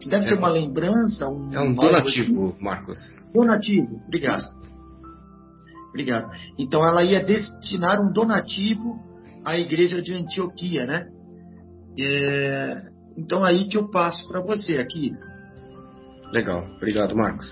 Deve 0.07 0.25
é, 0.25 0.29
ser 0.29 0.35
uma 0.35 0.49
lembrança. 0.49 1.29
Um, 1.29 1.51
é 1.53 1.61
um 1.61 1.75
donativo, 1.75 2.47
assim. 2.47 2.63
Marcos. 2.63 2.99
Donativo, 3.33 4.01
obrigado. 4.07 4.45
Obrigado. 5.89 6.31
Então 6.59 6.87
ela 6.87 7.03
ia 7.03 7.25
destinar 7.25 8.01
um 8.01 8.13
donativo 8.13 8.99
à 9.45 9.59
igreja 9.59 10.01
de 10.01 10.13
Antioquia, 10.13 10.87
né? 10.87 11.07
É, 11.99 12.75
então 13.17 13.43
aí 13.43 13.69
que 13.69 13.77
eu 13.77 13.91
passo 13.91 14.29
para 14.29 14.41
você 14.41 14.79
aqui. 14.79 15.13
Legal, 16.33 16.65
obrigado, 16.77 17.17
Marcos. 17.17 17.47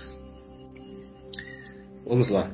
Vamos 2.07 2.29
lá. 2.29 2.49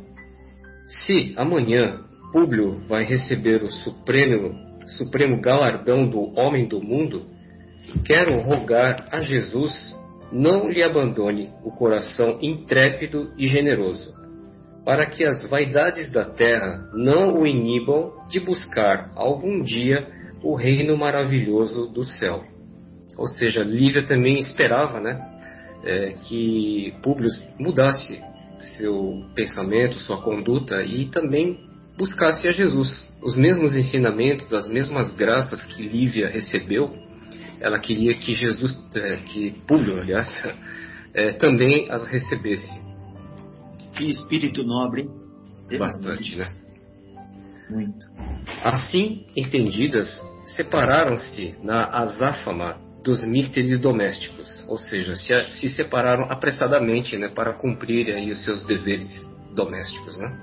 Se 0.88 1.34
amanhã 1.38 2.00
Públio 2.32 2.80
vai 2.88 3.04
receber 3.04 3.62
o 3.64 3.72
supremo, 3.72 4.56
supremo 4.98 5.40
galardão 5.40 6.10
do 6.10 6.34
homem 6.40 6.68
do 6.68 6.82
mundo, 6.82 7.28
quero 8.06 8.40
rogar 8.42 9.08
a 9.12 9.22
Jesus 9.22 9.94
não 10.32 10.70
lhe 10.70 10.82
abandone 10.82 11.52
o 11.64 11.72
coração 11.72 12.40
intrépido 12.42 13.32
e 13.38 13.48
generoso, 13.48 14.14
para 14.84 15.06
que 15.06 15.24
as 15.24 15.48
vaidades 15.48 16.12
da 16.12 16.26
terra 16.26 16.90
não 16.94 17.40
o 17.40 17.46
inibam 17.48 18.12
de 18.30 18.40
buscar 18.40 19.12
algum 19.16 19.62
dia 19.62 20.08
o 20.42 20.56
reino 20.56 20.98
maravilhoso 20.98 21.88
do 21.88 22.04
céu. 22.04 22.44
Ou 23.18 23.28
seja, 23.28 23.64
Lívia 23.64 24.04
também 24.04 24.40
esperava 24.40 25.00
né, 25.00 25.22
é, 25.84 26.16
que 26.28 26.94
Públio 27.04 27.30
mudasse 27.60 28.20
seu 28.78 29.24
pensamento, 29.36 29.96
sua 30.00 30.22
conduta 30.22 30.82
e 30.84 31.06
também 31.08 31.60
buscasse 31.98 32.48
a 32.48 32.52
Jesus. 32.52 33.08
Os 33.22 33.36
mesmos 33.36 33.76
ensinamentos, 33.76 34.52
as 34.52 34.68
mesmas 34.68 35.14
graças 35.14 35.64
que 35.64 35.84
Lívia 35.84 36.28
recebeu, 36.28 36.92
ela 37.64 37.80
queria 37.80 38.14
que 38.16 38.36
Jesus, 38.36 38.78
é, 38.94 39.18
que 39.18 39.52
Públio, 39.66 40.02
aliás, 40.02 40.28
é, 41.14 41.32
também 41.32 41.90
as 41.90 42.06
recebesse. 42.08 42.72
Que 43.96 44.10
espírito 44.10 44.64
nobre? 44.64 45.10
Bastante, 45.80 46.36
né? 46.36 46.48
Muito. 47.70 48.06
Assim 48.64 49.26
entendidas, 49.36 50.22
separaram-se 50.46 51.56
na 51.64 51.86
azáfama 51.86 52.78
dos 53.04 53.24
místeres 53.24 53.80
domésticos, 53.80 54.66
ou 54.68 54.78
seja, 54.78 55.16
se, 55.16 55.34
se 55.52 55.70
separaram 55.70 56.26
apressadamente 56.30 57.18
né, 57.18 57.30
para 57.30 57.54
cumprir 57.54 58.14
aí 58.14 58.30
os 58.32 58.44
seus 58.44 58.66
deveres 58.66 59.08
domésticos. 59.56 60.18
Né? 60.18 60.38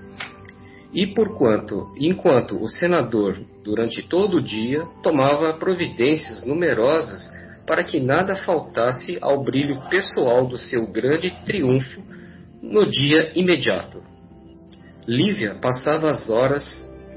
E 0.92 1.06
porquanto, 1.06 1.92
enquanto 1.96 2.60
o 2.60 2.68
senador, 2.68 3.40
durante 3.62 4.02
todo 4.02 4.38
o 4.38 4.42
dia, 4.42 4.84
tomava 5.02 5.54
providências 5.54 6.44
numerosas 6.44 7.30
para 7.66 7.84
que 7.84 8.00
nada 8.00 8.34
faltasse 8.34 9.16
ao 9.20 9.44
brilho 9.44 9.80
pessoal 9.88 10.46
do 10.46 10.56
seu 10.56 10.86
grande 10.88 11.30
triunfo 11.44 12.02
no 12.60 12.90
dia 12.90 13.30
imediato. 13.38 14.02
Lívia 15.06 15.54
passava 15.60 16.10
as 16.10 16.28
horas 16.28 16.64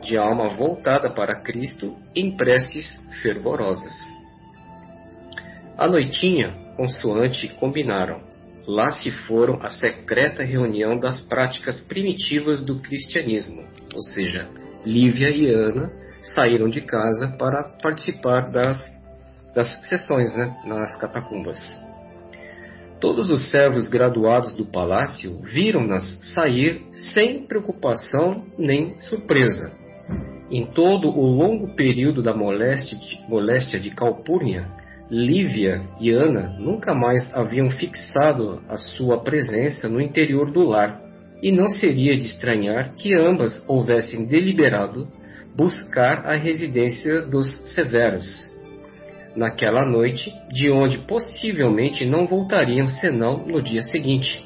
de 0.03 0.17
alma 0.17 0.49
voltada 0.49 1.09
para 1.09 1.41
Cristo 1.41 1.95
em 2.15 2.35
preces 2.35 2.85
fervorosas. 3.21 3.93
À 5.77 5.87
noitinha, 5.87 6.53
consoante 6.77 7.47
combinaram, 7.59 8.21
lá 8.67 8.91
se 8.91 9.11
foram 9.27 9.59
à 9.61 9.69
secreta 9.69 10.43
reunião 10.43 10.97
das 10.97 11.21
práticas 11.21 11.81
primitivas 11.81 12.63
do 12.65 12.79
cristianismo, 12.79 13.65
ou 13.93 14.01
seja, 14.01 14.47
Lívia 14.85 15.29
e 15.29 15.49
Ana 15.49 15.91
saíram 16.35 16.69
de 16.69 16.81
casa 16.81 17.35
para 17.37 17.63
participar 17.81 18.51
das, 18.51 18.79
das 19.53 19.87
sessões 19.87 20.35
né, 20.35 20.55
nas 20.65 20.95
catacumbas. 20.97 21.59
Todos 22.99 23.29
os 23.29 23.51
servos 23.51 23.87
graduados 23.89 24.55
do 24.55 24.65
palácio 24.65 25.41
viram-nas 25.41 26.03
sair 26.33 26.85
sem 27.13 27.45
preocupação 27.45 28.45
nem 28.57 28.99
surpresa, 29.01 29.73
em 30.49 30.65
todo 30.67 31.09
o 31.09 31.25
longo 31.25 31.75
período 31.75 32.21
da 32.21 32.33
moléstia 32.33 32.97
de, 32.97 33.19
moléstia 33.27 33.77
de 33.79 33.89
Calpurnia, 33.89 34.69
Lívia 35.09 35.81
e 35.99 36.11
Ana 36.11 36.55
nunca 36.57 36.93
mais 36.93 37.33
haviam 37.35 37.69
fixado 37.69 38.61
a 38.69 38.77
sua 38.77 39.21
presença 39.21 39.89
no 39.89 40.01
interior 40.01 40.51
do 40.51 40.63
lar, 40.65 41.01
e 41.41 41.51
não 41.51 41.67
seria 41.67 42.15
de 42.15 42.23
estranhar 42.23 42.95
que 42.95 43.13
ambas 43.13 43.67
houvessem 43.67 44.25
deliberado 44.25 45.07
buscar 45.55 46.25
a 46.25 46.35
residência 46.35 47.21
dos 47.21 47.47
severos 47.75 48.25
naquela 49.35 49.83
noite, 49.85 50.31
de 50.51 50.69
onde 50.69 50.99
possivelmente 50.99 52.05
não 52.05 52.27
voltariam 52.27 52.87
senão 52.87 53.45
no 53.45 53.61
dia 53.61 53.81
seguinte, 53.81 54.43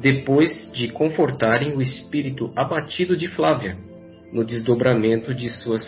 depois 0.00 0.70
de 0.72 0.88
confortarem 0.88 1.74
o 1.74 1.82
espírito 1.82 2.52
abatido 2.56 3.16
de 3.16 3.28
Flávia 3.28 3.76
no 4.32 4.44
desdobramento 4.44 5.34
de 5.34 5.48
suas 5.48 5.82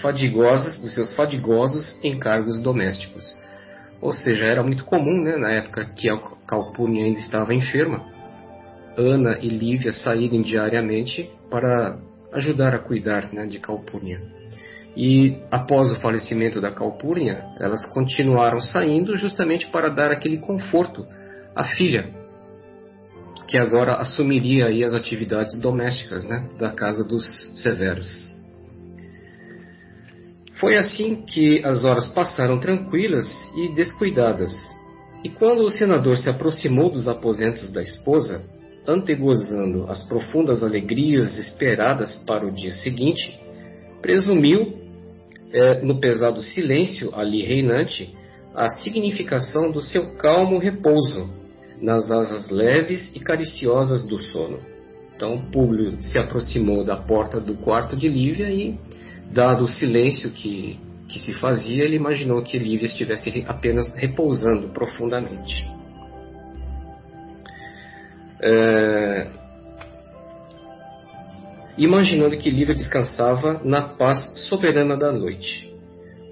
fadigosas, 0.00 0.78
dos 0.78 0.94
seus 0.94 1.14
fadigosos 1.14 1.98
encargos 2.02 2.60
domésticos. 2.60 3.24
Ou 4.00 4.12
seja, 4.12 4.44
era 4.44 4.62
muito 4.62 4.84
comum, 4.84 5.22
né, 5.22 5.36
na 5.36 5.50
época 5.52 5.84
que 5.96 6.10
a 6.10 6.18
Calpurnia 6.46 7.04
ainda 7.04 7.20
estava 7.20 7.54
enferma, 7.54 8.04
Ana 8.96 9.38
e 9.40 9.48
Lívia 9.48 9.92
saírem 9.92 10.42
diariamente 10.42 11.30
para 11.50 11.98
ajudar 12.32 12.74
a 12.74 12.78
cuidar 12.78 13.32
né, 13.32 13.46
de 13.46 13.58
Calpurnia. 13.58 14.20
E 14.96 15.38
após 15.50 15.90
o 15.90 16.00
falecimento 16.00 16.60
da 16.60 16.70
Calpurnia, 16.70 17.44
elas 17.58 17.84
continuaram 17.92 18.60
saindo 18.60 19.16
justamente 19.16 19.66
para 19.68 19.88
dar 19.88 20.12
aquele 20.12 20.38
conforto 20.38 21.04
à 21.54 21.64
filha, 21.64 22.10
que 23.48 23.58
agora 23.58 23.94
assumiria 23.94 24.68
as 24.84 24.94
atividades 24.94 25.60
domésticas 25.60 26.28
né, 26.28 26.48
da 26.58 26.70
casa 26.70 27.04
dos 27.04 27.24
severos. 27.60 28.33
Foi 30.60 30.76
assim 30.76 31.22
que 31.22 31.64
as 31.64 31.84
horas 31.84 32.06
passaram 32.08 32.58
tranquilas 32.58 33.26
e 33.56 33.74
descuidadas, 33.74 34.52
e 35.24 35.28
quando 35.30 35.62
o 35.62 35.70
senador 35.70 36.18
se 36.18 36.28
aproximou 36.28 36.90
dos 36.90 37.08
aposentos 37.08 37.72
da 37.72 37.82
esposa, 37.82 38.44
antegozando 38.86 39.86
as 39.88 40.04
profundas 40.04 40.62
alegrias 40.62 41.38
esperadas 41.38 42.14
para 42.26 42.46
o 42.46 42.52
dia 42.52 42.74
seguinte, 42.74 43.40
presumiu, 44.02 44.84
é, 45.50 45.80
no 45.82 45.98
pesado 45.98 46.42
silêncio 46.42 47.14
ali 47.14 47.42
reinante, 47.42 48.14
a 48.54 48.68
significação 48.80 49.70
do 49.70 49.80
seu 49.80 50.14
calmo 50.16 50.58
repouso 50.58 51.28
nas 51.80 52.10
asas 52.10 52.50
leves 52.50 53.10
e 53.14 53.20
cariciosas 53.20 54.06
do 54.06 54.18
sono. 54.18 54.58
Então 55.16 55.50
Públio 55.50 56.00
se 56.00 56.18
aproximou 56.18 56.84
da 56.84 56.96
porta 56.96 57.40
do 57.40 57.54
quarto 57.56 57.96
de 57.96 58.08
Lívia 58.08 58.50
e, 58.50 58.78
dado 59.30 59.64
o 59.64 59.68
silêncio 59.68 60.30
que, 60.30 60.78
que 61.08 61.18
se 61.18 61.32
fazia, 61.34 61.84
ele 61.84 61.96
imaginou 61.96 62.42
que 62.42 62.58
Lívia 62.58 62.86
estivesse 62.86 63.44
apenas 63.46 63.94
repousando 63.94 64.68
profundamente. 64.68 65.66
É... 68.40 69.26
Imaginando 71.76 72.36
que 72.36 72.50
Lívia 72.50 72.74
descansava 72.74 73.60
na 73.64 73.82
paz 73.82 74.48
soberana 74.48 74.96
da 74.96 75.10
noite. 75.10 75.72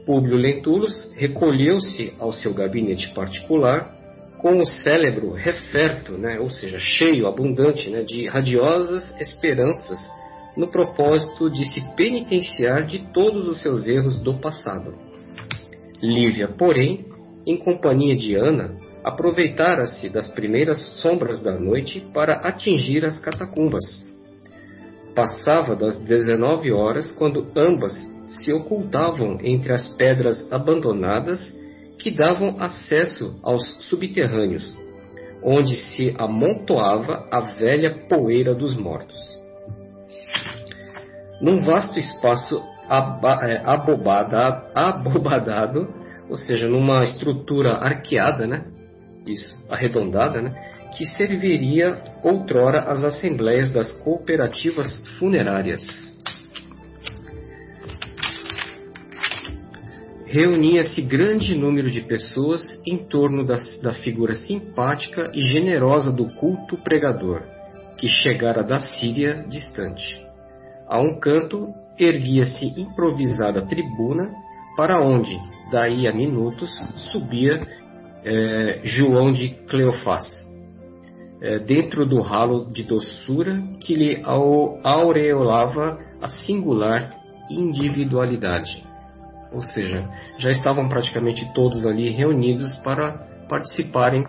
Públio 0.07 0.37
Lentulus 0.37 1.13
recolheu-se 1.17 2.15
ao 2.19 2.33
seu 2.33 2.55
gabinete 2.55 3.13
particular 3.15 3.93
com 4.39 4.59
o 4.59 4.67
cérebro 4.67 5.33
referto, 5.33 6.19
né, 6.19 6.41
ou 6.41 6.51
seja, 6.51 6.79
cheio, 6.79 7.29
abundante 7.29 7.89
né, 7.89 8.03
de 8.03 8.27
radiosas 8.27 9.15
esperanças 9.21 9.99
no 10.57 10.69
propósito 10.69 11.51
de 11.51 11.65
se 11.65 11.97
penitenciar 11.97 12.85
de 12.85 13.01
todos 13.13 13.47
os 13.47 13.63
seus 13.63 13.87
erros 13.87 14.21
do 14.23 14.39
passado. 14.41 14.95
Lívia, 16.03 16.49
porém, 16.49 17.07
em 17.47 17.57
companhia 17.57 18.17
de 18.17 18.35
Ana, 18.35 18.77
aproveitara-se 19.05 20.09
das 20.09 20.31
primeiras 20.33 21.01
sombras 21.01 21.43
da 21.43 21.59
noite 21.59 22.01
para 22.13 22.35
atingir 22.35 23.05
as 23.05 23.19
catacumbas. 23.21 23.85
Passava 25.15 25.75
das 25.75 26.01
19 26.01 26.73
horas 26.73 27.11
quando 27.13 27.47
ambas 27.57 27.93
se 28.27 28.53
ocultavam 28.53 29.39
entre 29.43 29.73
as 29.73 29.89
pedras 29.95 30.51
abandonadas 30.51 31.39
que 31.99 32.11
davam 32.11 32.57
acesso 32.59 33.39
aos 33.43 33.63
subterrâneos, 33.89 34.77
onde 35.43 35.75
se 35.75 36.15
amontoava 36.19 37.29
a 37.31 37.41
velha 37.55 38.07
poeira 38.09 38.55
dos 38.55 38.77
mortos. 38.77 39.42
Num 41.43 41.65
vasto 41.65 41.99
espaço 41.99 42.63
é, 43.43 43.63
abobada, 43.65 44.71
abobadado, 44.73 45.93
ou 46.31 46.37
seja, 46.37 46.69
numa 46.69 47.03
estrutura 47.03 47.79
arqueada, 47.79 48.47
né? 48.47 48.65
Isso, 49.27 49.55
arredondada, 49.69 50.41
né? 50.41 50.55
Que 50.97 51.05
serviria 51.05 52.01
outrora 52.23 52.91
às 52.93 53.03
assembleias 53.03 53.73
das 53.73 53.93
cooperativas 54.05 54.87
funerárias. 55.19 55.83
Reunia-se 60.27 61.03
grande 61.03 61.57
número 61.57 61.91
de 61.91 62.03
pessoas 62.03 62.63
em 62.87 62.99
torno 62.99 63.45
da, 63.45 63.57
da 63.83 63.93
figura 63.93 64.35
simpática 64.35 65.31
e 65.35 65.43
generosa 65.43 66.13
do 66.13 66.27
culto 66.37 66.77
pregador, 66.79 67.43
que 67.99 68.09
chegara 68.09 68.63
da 68.63 68.81
Síria 68.81 69.45
distante. 69.49 70.22
A 70.93 71.01
um 71.01 71.19
canto 71.19 71.73
erguia-se 71.99 72.79
improvisada 72.79 73.63
tribuna, 73.63 74.31
para 74.77 75.01
onde, 75.01 75.41
daí 75.71 76.07
a 76.07 76.13
minutos, 76.13 76.71
subia 77.11 77.67
é, 78.23 78.81
João 78.85 79.33
de 79.33 79.49
Cleofás, 79.71 80.27
é, 81.41 81.59
dentro 81.61 82.05
do 82.05 82.21
ralo 82.21 82.71
de 82.71 82.83
doçura 82.83 83.59
que 83.81 83.95
lhe 83.95 84.23
aureolava 84.85 85.99
a 86.21 86.29
singular 86.29 87.17
individualidade. 87.51 88.85
Ou 89.51 89.63
seja, 89.63 90.07
já 90.37 90.51
estavam 90.51 90.91
praticamente 90.91 91.51
todos 91.55 91.87
ali 91.87 92.11
reunidos 92.11 92.77
para 92.81 93.13
participarem 93.49 94.27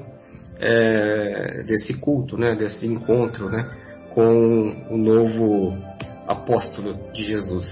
é, 0.62 1.66
desse 1.68 2.00
culto, 2.00 2.38
né, 2.38 2.56
desse 2.56 2.88
encontro 2.88 3.50
né, 3.50 3.70
com 4.14 4.88
o 4.90 4.98
novo 4.98 5.93
apóstolo 6.28 6.94
de 7.12 7.24
Jesus. 7.24 7.66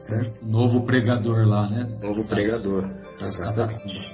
Certo? 0.00 0.44
Novo 0.46 0.84
pregador 0.86 1.46
lá, 1.46 1.68
né? 1.68 1.88
Novo 2.00 2.20
das, 2.20 2.28
pregador, 2.28 2.84
exatamente. 3.20 4.08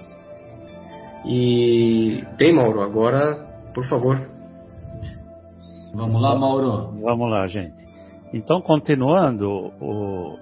E 1.27 2.25
bem, 2.39 2.55
Mauro, 2.55 2.81
agora, 2.81 3.37
por 3.75 3.85
favor. 3.87 4.19
Vamos 5.95 6.23
lá, 6.23 6.35
Mauro. 6.35 6.99
Vamos 7.01 7.31
lá, 7.31 7.47
gente. 7.47 7.87
Então, 8.33 8.63
continuando, 8.63 9.47
o, 9.47 10.39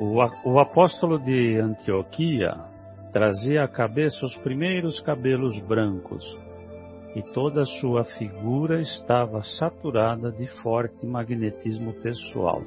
o, 0.00 0.18
o 0.44 0.58
apóstolo 0.58 1.20
de 1.20 1.56
Antioquia 1.60 2.52
trazia 3.12 3.62
à 3.62 3.68
cabeça 3.68 4.26
os 4.26 4.36
primeiros 4.38 5.00
cabelos 5.00 5.58
brancos, 5.60 6.24
e 7.14 7.22
toda 7.22 7.62
a 7.62 7.66
sua 7.66 8.04
figura 8.04 8.80
estava 8.80 9.42
saturada 9.42 10.32
de 10.32 10.46
forte 10.62 11.06
magnetismo 11.06 11.92
pessoal. 11.94 12.62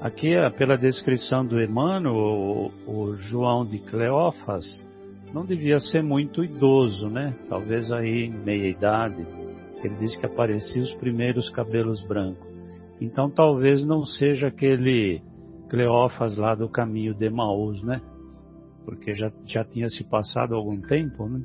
Aqui, 0.00 0.32
pela 0.58 0.76
descrição 0.76 1.46
do 1.46 1.60
Emmanuel, 1.62 2.14
o, 2.14 2.70
o 2.86 3.16
João 3.16 3.64
de 3.64 3.78
Cleófas 3.78 4.64
não 5.32 5.46
devia 5.46 5.80
ser 5.80 6.02
muito 6.02 6.44
idoso, 6.44 7.08
né? 7.08 7.34
Talvez 7.48 7.90
aí 7.90 8.28
meia 8.28 8.68
idade. 8.68 9.26
Ele 9.82 9.94
diz 9.96 10.14
que 10.14 10.26
apareciam 10.26 10.84
os 10.84 10.94
primeiros 10.94 11.48
cabelos 11.50 12.02
brancos. 12.06 12.46
Então 13.00 13.30
talvez 13.30 13.84
não 13.84 14.04
seja 14.04 14.48
aquele 14.48 15.22
Cleófas 15.68 16.36
lá 16.36 16.54
do 16.54 16.68
caminho 16.68 17.14
de 17.14 17.30
Maús, 17.30 17.82
né? 17.82 18.00
Porque 18.84 19.14
já, 19.14 19.32
já 19.44 19.64
tinha 19.64 19.88
se 19.88 20.04
passado 20.04 20.54
algum 20.54 20.80
tempo, 20.82 21.26
né? 21.26 21.40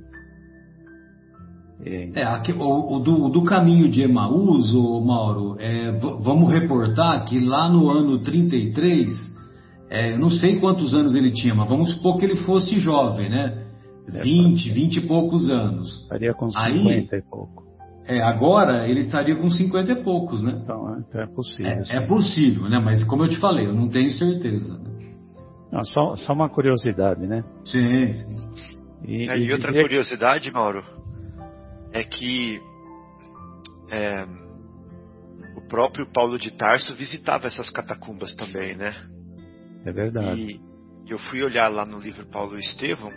É, 1.85 2.23
aqui, 2.23 2.51
o, 2.51 2.95
o 2.95 2.99
do, 2.99 3.29
do, 3.29 3.43
caminho 3.43 3.87
de 3.87 4.01
Emaús, 4.01 4.73
o 4.75 4.99
Mauro, 4.99 5.55
é, 5.59 5.91
vamos 5.91 6.51
reportar 6.51 7.23
que 7.23 7.39
lá 7.39 7.69
no 7.69 7.89
ano 7.89 8.21
33, 8.21 9.09
é, 9.89 10.17
não 10.17 10.29
sei 10.29 10.59
quantos 10.59 10.93
anos 10.93 11.15
ele 11.15 11.31
tinha, 11.31 11.55
mas 11.55 11.69
vamos 11.69 11.93
supor 11.93 12.17
que 12.17 12.25
ele 12.25 12.35
fosse 12.37 12.79
jovem, 12.79 13.29
né? 13.29 13.65
20, 14.09 14.69
é, 14.69 14.73
20 14.73 14.97
e 14.97 15.07
poucos 15.07 15.49
anos. 15.49 16.01
Estaria 16.01 16.33
com 16.33 16.49
50 16.49 17.15
Aí, 17.15 17.21
e 17.21 17.21
pouco. 17.21 17.63
É, 18.05 18.21
agora 18.23 18.87
ele 18.87 19.01
estaria 19.01 19.35
com 19.35 19.49
50 19.49 19.91
e 19.91 20.03
poucos, 20.03 20.43
né? 20.43 20.59
Então, 20.61 20.95
é, 20.95 20.99
então 20.99 21.21
é 21.21 21.27
possível. 21.27 21.71
É, 21.71 21.95
é, 21.95 22.01
possível, 22.01 22.69
né? 22.69 22.79
Mas 22.79 23.03
como 23.05 23.23
eu 23.23 23.29
te 23.29 23.39
falei, 23.39 23.67
eu 23.67 23.73
não 23.73 23.87
tenho 23.87 24.11
certeza. 24.11 24.77
Né? 24.77 25.13
Não, 25.71 25.83
só, 25.85 26.17
só 26.17 26.33
uma 26.33 26.49
curiosidade, 26.49 27.25
né? 27.25 27.43
Sim, 27.63 28.11
sim. 28.11 28.49
E, 29.05 29.27
e, 29.27 29.45
e 29.45 29.53
outra 29.53 29.71
curiosidade, 29.71 30.51
Mauro, 30.51 30.83
é 31.91 32.04
que 32.04 32.62
é, 33.91 34.25
o 35.56 35.62
próprio 35.67 36.12
Paulo 36.12 36.38
de 36.38 36.52
Tarso 36.52 36.95
visitava 36.95 37.47
essas 37.47 37.69
catacumbas 37.69 38.34
também, 38.36 38.75
né? 38.75 38.95
É 39.86 39.91
verdade. 39.91 40.41
E 40.41 40.62
eu 41.12 41.17
fui 41.17 41.43
olhar 41.43 41.67
lá 41.69 41.86
no 41.86 41.99
livro 41.99 42.25
Paulo 42.28 42.58
Estevão, 42.60 43.12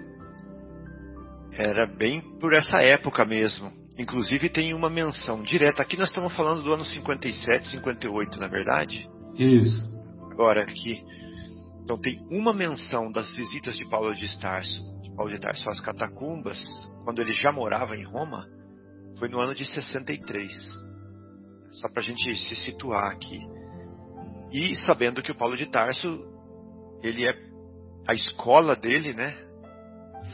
era 1.52 1.86
bem 1.86 2.22
por 2.38 2.54
essa 2.54 2.80
época 2.80 3.24
mesmo. 3.24 3.70
Inclusive 3.98 4.48
tem 4.48 4.72
uma 4.72 4.88
menção 4.88 5.42
direta. 5.42 5.82
Aqui 5.82 5.98
nós 5.98 6.08
estamos 6.08 6.34
falando 6.34 6.62
do 6.62 6.72
ano 6.72 6.84
57, 6.84 7.68
58, 7.68 8.40
na 8.40 8.48
verdade? 8.48 9.06
Isso. 9.38 9.82
Agora 10.30 10.62
aqui. 10.62 11.04
Então 11.82 11.98
tem 11.98 12.24
uma 12.30 12.54
menção 12.54 13.12
das 13.12 13.34
visitas 13.34 13.76
de 13.76 13.84
Paulo 13.88 14.14
de 14.14 14.40
Tarso, 14.40 14.82
de 15.02 15.14
Paulo 15.14 15.30
de 15.30 15.38
Tarso 15.38 15.68
às 15.68 15.80
catacumbas, 15.80 16.58
quando 17.04 17.20
ele 17.20 17.32
já 17.32 17.52
morava 17.52 17.96
em 17.96 18.04
Roma, 18.04 18.46
foi 19.18 19.28
no 19.28 19.40
ano 19.40 19.54
de 19.54 19.64
63. 19.64 20.52
Só 21.72 21.88
para 21.88 22.00
a 22.00 22.04
gente 22.04 22.36
se 22.36 22.54
situar 22.56 23.10
aqui. 23.12 23.40
E 24.52 24.76
sabendo 24.76 25.22
que 25.22 25.32
o 25.32 25.34
Paulo 25.34 25.56
de 25.56 25.66
Tarso, 25.66 26.22
ele 27.02 27.26
é 27.26 27.34
a 28.06 28.14
escola 28.14 28.76
dele, 28.76 29.14
né? 29.14 29.34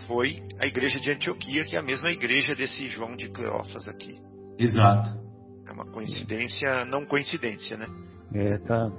Foi 0.06 0.42
a 0.58 0.66
igreja 0.66 0.98
de 0.98 1.10
Antioquia, 1.10 1.64
que 1.64 1.76
é 1.76 1.78
a 1.78 1.82
mesma 1.82 2.10
igreja 2.10 2.54
desse 2.54 2.88
João 2.88 3.16
de 3.16 3.28
Cleófas 3.28 3.86
aqui. 3.86 4.18
Exato. 4.58 5.08
É 5.66 5.72
uma 5.72 5.86
coincidência, 5.86 6.84
não 6.86 7.06
coincidência, 7.06 7.76
né? 7.76 7.86
É, 8.34 8.58
tá. 8.58 8.90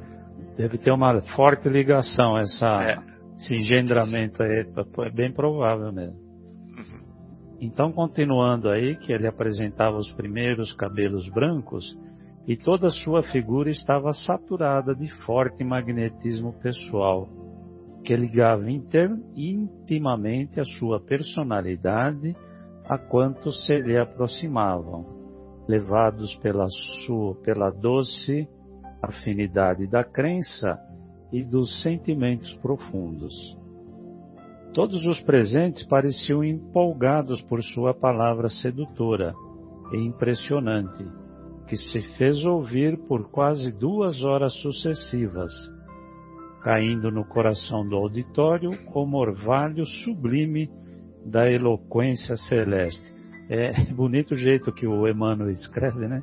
Deve 0.56 0.78
ter 0.78 0.92
uma 0.92 1.22
forte 1.36 1.68
ligação 1.68 2.38
essa, 2.38 2.68
é. 2.82 2.98
esse 3.38 3.56
engendramento 3.56 4.42
aí, 4.42 4.66
é 5.06 5.10
bem 5.12 5.34
provável 5.34 5.92
mesmo. 5.92 6.29
Então, 7.62 7.92
continuando 7.92 8.70
aí, 8.70 8.96
que 8.96 9.12
ele 9.12 9.28
apresentava 9.28 9.98
os 9.98 10.12
primeiros 10.14 10.72
cabelos 10.74 11.28
brancos 11.30 11.98
e 12.48 12.56
toda 12.56 12.88
a 12.88 12.92
sua 12.92 13.22
figura 13.22 13.70
estava 13.70 14.14
saturada 14.14 14.96
de 14.96 15.10
forte 15.26 15.64
magnetismo 15.64 16.54
pessoal, 16.62 17.28
que 18.04 18.16
ligava 18.16 18.64
intimamente 19.36 20.60
a 20.60 20.64
sua 20.64 21.02
personalidade 21.02 22.34
a 22.86 22.98
quantos 22.98 23.66
se 23.66 23.78
lhe 23.78 23.98
aproximavam, 23.98 25.06
levados 25.68 26.34
pela 26.38 26.68
sua, 27.06 27.36
pela 27.42 27.70
doce 27.70 28.48
afinidade 29.02 29.86
da 29.86 30.04
crença 30.04 30.80
e 31.32 31.44
dos 31.44 31.84
sentimentos 31.84 32.56
profundos. 32.56 33.59
Todos 34.74 35.04
os 35.06 35.20
presentes 35.22 35.84
pareciam 35.88 36.44
empolgados 36.44 37.42
por 37.42 37.64
sua 37.64 37.94
palavra 37.94 38.50
sedutora 38.50 39.34
e 39.92 39.98
impressionante, 39.98 41.04
que 41.68 41.76
se 41.76 42.02
fez 42.18 42.46
ouvir 42.46 42.98
por 43.08 43.32
quase 43.32 43.72
duas 43.72 44.24
horas 44.24 44.54
sucessivas, 44.62 45.52
caindo 46.62 47.10
no 47.10 47.26
coração 47.26 47.88
do 47.88 47.96
auditório 47.96 48.70
como 48.92 49.18
orvalho 49.18 49.86
sublime 49.86 50.70
da 51.26 51.50
eloquência 51.50 52.36
celeste. 52.36 53.12
É 53.50 53.86
bonito 53.92 54.36
o 54.36 54.38
jeito 54.38 54.72
que 54.72 54.86
o 54.86 55.08
Emmanuel 55.08 55.50
escreve, 55.50 56.08
né? 56.08 56.22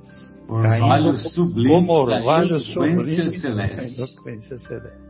Orvalho 0.49 1.17
sublime 1.17 1.69
como 1.69 1.93
orvalho 1.93 2.61
sublime 2.61 3.31
celeste. 3.41 3.77
da 3.77 4.05
eloquência 4.05 4.57
celeste. 4.59 5.07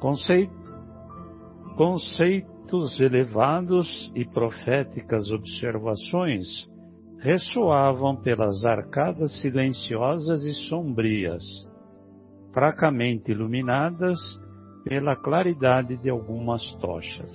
Conceito 0.00 0.65
conceito, 1.76 2.56
gritos 2.66 3.00
elevados 3.00 4.10
e 4.14 4.24
proféticas 4.24 5.30
observações 5.30 6.68
ressoavam 7.18 8.16
pelas 8.16 8.64
arcadas 8.64 9.40
silenciosas 9.40 10.42
e 10.44 10.52
sombrias, 10.68 11.42
fracamente 12.52 13.30
iluminadas 13.30 14.18
pela 14.84 15.14
claridade 15.16 15.96
de 15.96 16.10
algumas 16.10 16.74
tochas. 16.80 17.32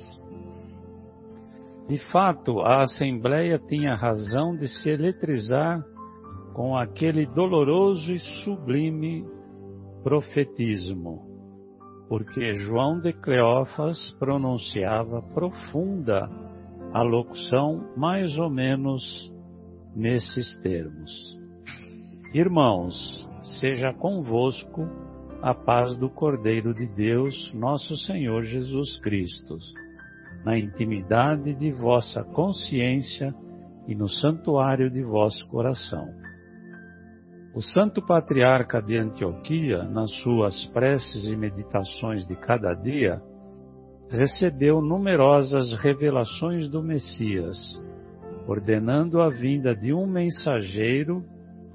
De 1.87 1.97
fato, 2.11 2.59
a 2.59 2.83
Assembleia 2.83 3.57
tinha 3.57 3.95
razão 3.95 4.55
de 4.55 4.67
se 4.67 4.89
eletrizar 4.89 5.83
com 6.53 6.77
aquele 6.77 7.25
doloroso 7.25 8.13
e 8.13 8.19
sublime 8.43 9.25
profetismo, 10.03 11.30
porque 12.11 12.55
João 12.55 12.99
de 12.99 13.13
Cleófas 13.13 14.13
pronunciava 14.19 15.21
profunda 15.33 16.29
a 16.91 17.01
locução 17.01 17.89
mais 17.95 18.37
ou 18.37 18.49
menos 18.49 19.01
nesses 19.95 20.59
termos. 20.59 21.09
Irmãos, 22.33 22.93
seja 23.61 23.93
convosco 23.93 24.81
a 25.41 25.53
paz 25.53 25.95
do 25.95 26.09
Cordeiro 26.09 26.73
de 26.73 26.85
Deus, 26.85 27.49
nosso 27.53 27.95
Senhor 27.95 28.43
Jesus 28.43 28.99
Cristo, 28.99 29.55
na 30.43 30.59
intimidade 30.59 31.53
de 31.53 31.71
vossa 31.71 32.25
consciência 32.25 33.33
e 33.87 33.95
no 33.95 34.09
santuário 34.09 34.91
de 34.91 35.01
vosso 35.01 35.47
coração. 35.47 36.09
O 37.53 37.61
Santo 37.61 38.01
Patriarca 38.01 38.81
de 38.81 38.97
Antioquia, 38.97 39.83
nas 39.83 40.09
suas 40.21 40.65
preces 40.67 41.25
e 41.25 41.35
meditações 41.35 42.25
de 42.25 42.33
cada 42.33 42.73
dia, 42.73 43.21
recebeu 44.09 44.81
numerosas 44.81 45.73
revelações 45.81 46.69
do 46.69 46.81
Messias, 46.81 47.57
ordenando 48.47 49.21
a 49.21 49.29
vinda 49.29 49.75
de 49.75 49.93
um 49.93 50.07
mensageiro 50.07 51.25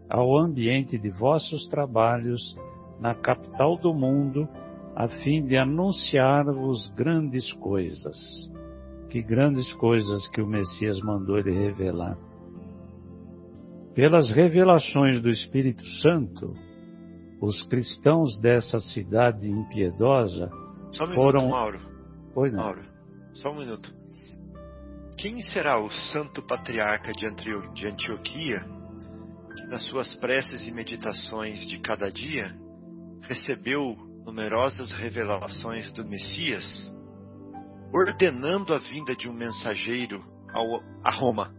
ao 0.09 0.39
ambiente 0.39 0.99
de 0.99 1.11
vossos 1.11 1.69
trabalhos 1.69 2.57
na 2.99 3.15
capital 3.15 3.77
do 3.77 3.93
mundo, 3.93 4.49
a 4.95 5.09
fim 5.09 5.45
de 5.45 5.59
anunciar-vos 5.59 6.91
grandes 6.97 7.53
coisas. 7.53 8.17
Que 9.11 9.21
grandes 9.21 9.71
coisas 9.75 10.27
que 10.29 10.41
o 10.41 10.47
Messias 10.47 10.99
mandou 11.01 11.39
ele 11.39 11.53
revelar. 11.53 12.17
Pelas 13.97 14.29
revelações 14.29 15.23
do 15.23 15.31
Espírito 15.31 15.83
Santo, 16.03 16.53
os 17.41 17.63
cristãos 17.67 18.39
dessa 18.39 18.79
cidade 18.79 19.49
impiedosa 19.49 20.51
só 20.93 21.05
um 21.05 21.09
minuto, 21.09 21.15
foram. 21.15 21.49
Mauro. 21.49 21.81
Pois 22.35 22.53
não. 22.53 22.63
Mauro, 22.63 22.85
só 23.33 23.53
um 23.53 23.57
minuto. 23.57 23.91
Quem 25.17 25.41
será 25.41 25.81
o 25.81 25.91
santo 25.91 26.43
patriarca 26.43 27.11
de 27.11 27.87
Antioquia 27.87 28.61
que, 29.55 29.67
nas 29.69 29.83
suas 29.85 30.15
preces 30.17 30.69
e 30.69 30.73
meditações 30.73 31.67
de 31.67 31.79
cada 31.79 32.13
dia, 32.13 32.55
recebeu 33.23 33.97
numerosas 34.27 34.91
revelações 34.91 35.91
do 35.93 36.05
Messias, 36.05 36.95
ordenando 37.95 38.75
a 38.75 38.79
vinda 38.79 39.17
de 39.17 39.27
um 39.27 39.33
mensageiro 39.33 40.23
ao, 40.53 40.83
a 41.03 41.11
Roma 41.11 41.51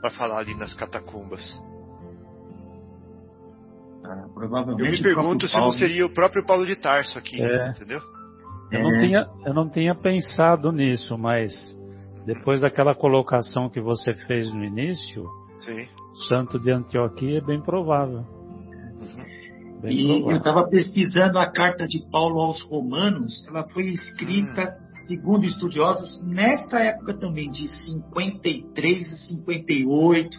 para 0.00 0.12
falar 0.12 0.38
ali 0.38 0.54
nas 0.54 0.72
catacumbas? 0.72 1.42
Provavelmente 4.40 4.86
Eu 4.86 4.90
me 4.92 5.02
pergunto 5.02 5.46
se 5.46 5.54
não 5.54 5.70
seria 5.72 6.06
o 6.06 6.14
próprio 6.14 6.44
Paulo 6.46 6.64
de 6.64 6.74
Tarso 6.74 7.18
aqui, 7.18 7.42
É. 7.42 7.70
entendeu? 7.70 8.00
Eu 8.72 8.82
não, 8.82 8.90
É. 8.94 9.00
tinha, 9.00 9.26
eu 9.44 9.52
não 9.54 9.68
tinha 9.68 9.94
pensado 9.94 10.72
nisso, 10.72 11.18
mas 11.18 11.52
depois 12.24 12.60
daquela 12.60 12.94
colocação 12.94 13.68
que 13.68 13.80
você 13.82 14.14
fez 14.26 14.50
no 14.52 14.64
início, 14.64 15.24
Sim. 15.60 15.86
o 16.12 16.16
santo 16.28 16.58
de 16.58 16.70
Antioquia 16.72 17.38
é 17.38 17.40
bem 17.42 17.60
provável. 17.60 18.20
Uhum. 19.00 19.80
Bem 19.82 19.92
E 19.92 20.08
eu 20.08 20.14
provável. 20.16 20.36
estava 20.38 20.68
pesquisando 20.68 21.38
a 21.38 21.46
carta 21.50 21.86
de 21.86 22.00
Paulo 22.10 22.40
aos 22.40 22.62
Romanos, 22.62 23.46
ela 23.48 23.66
foi 23.68 23.84
escrita, 23.88 24.74
segundo 25.10 25.44
estudiosos, 25.44 26.22
nesta 26.22 26.78
época 26.78 27.14
também, 27.14 27.50
de 27.50 27.68
53 27.68 29.12
a 29.12 29.16
58, 29.16 30.38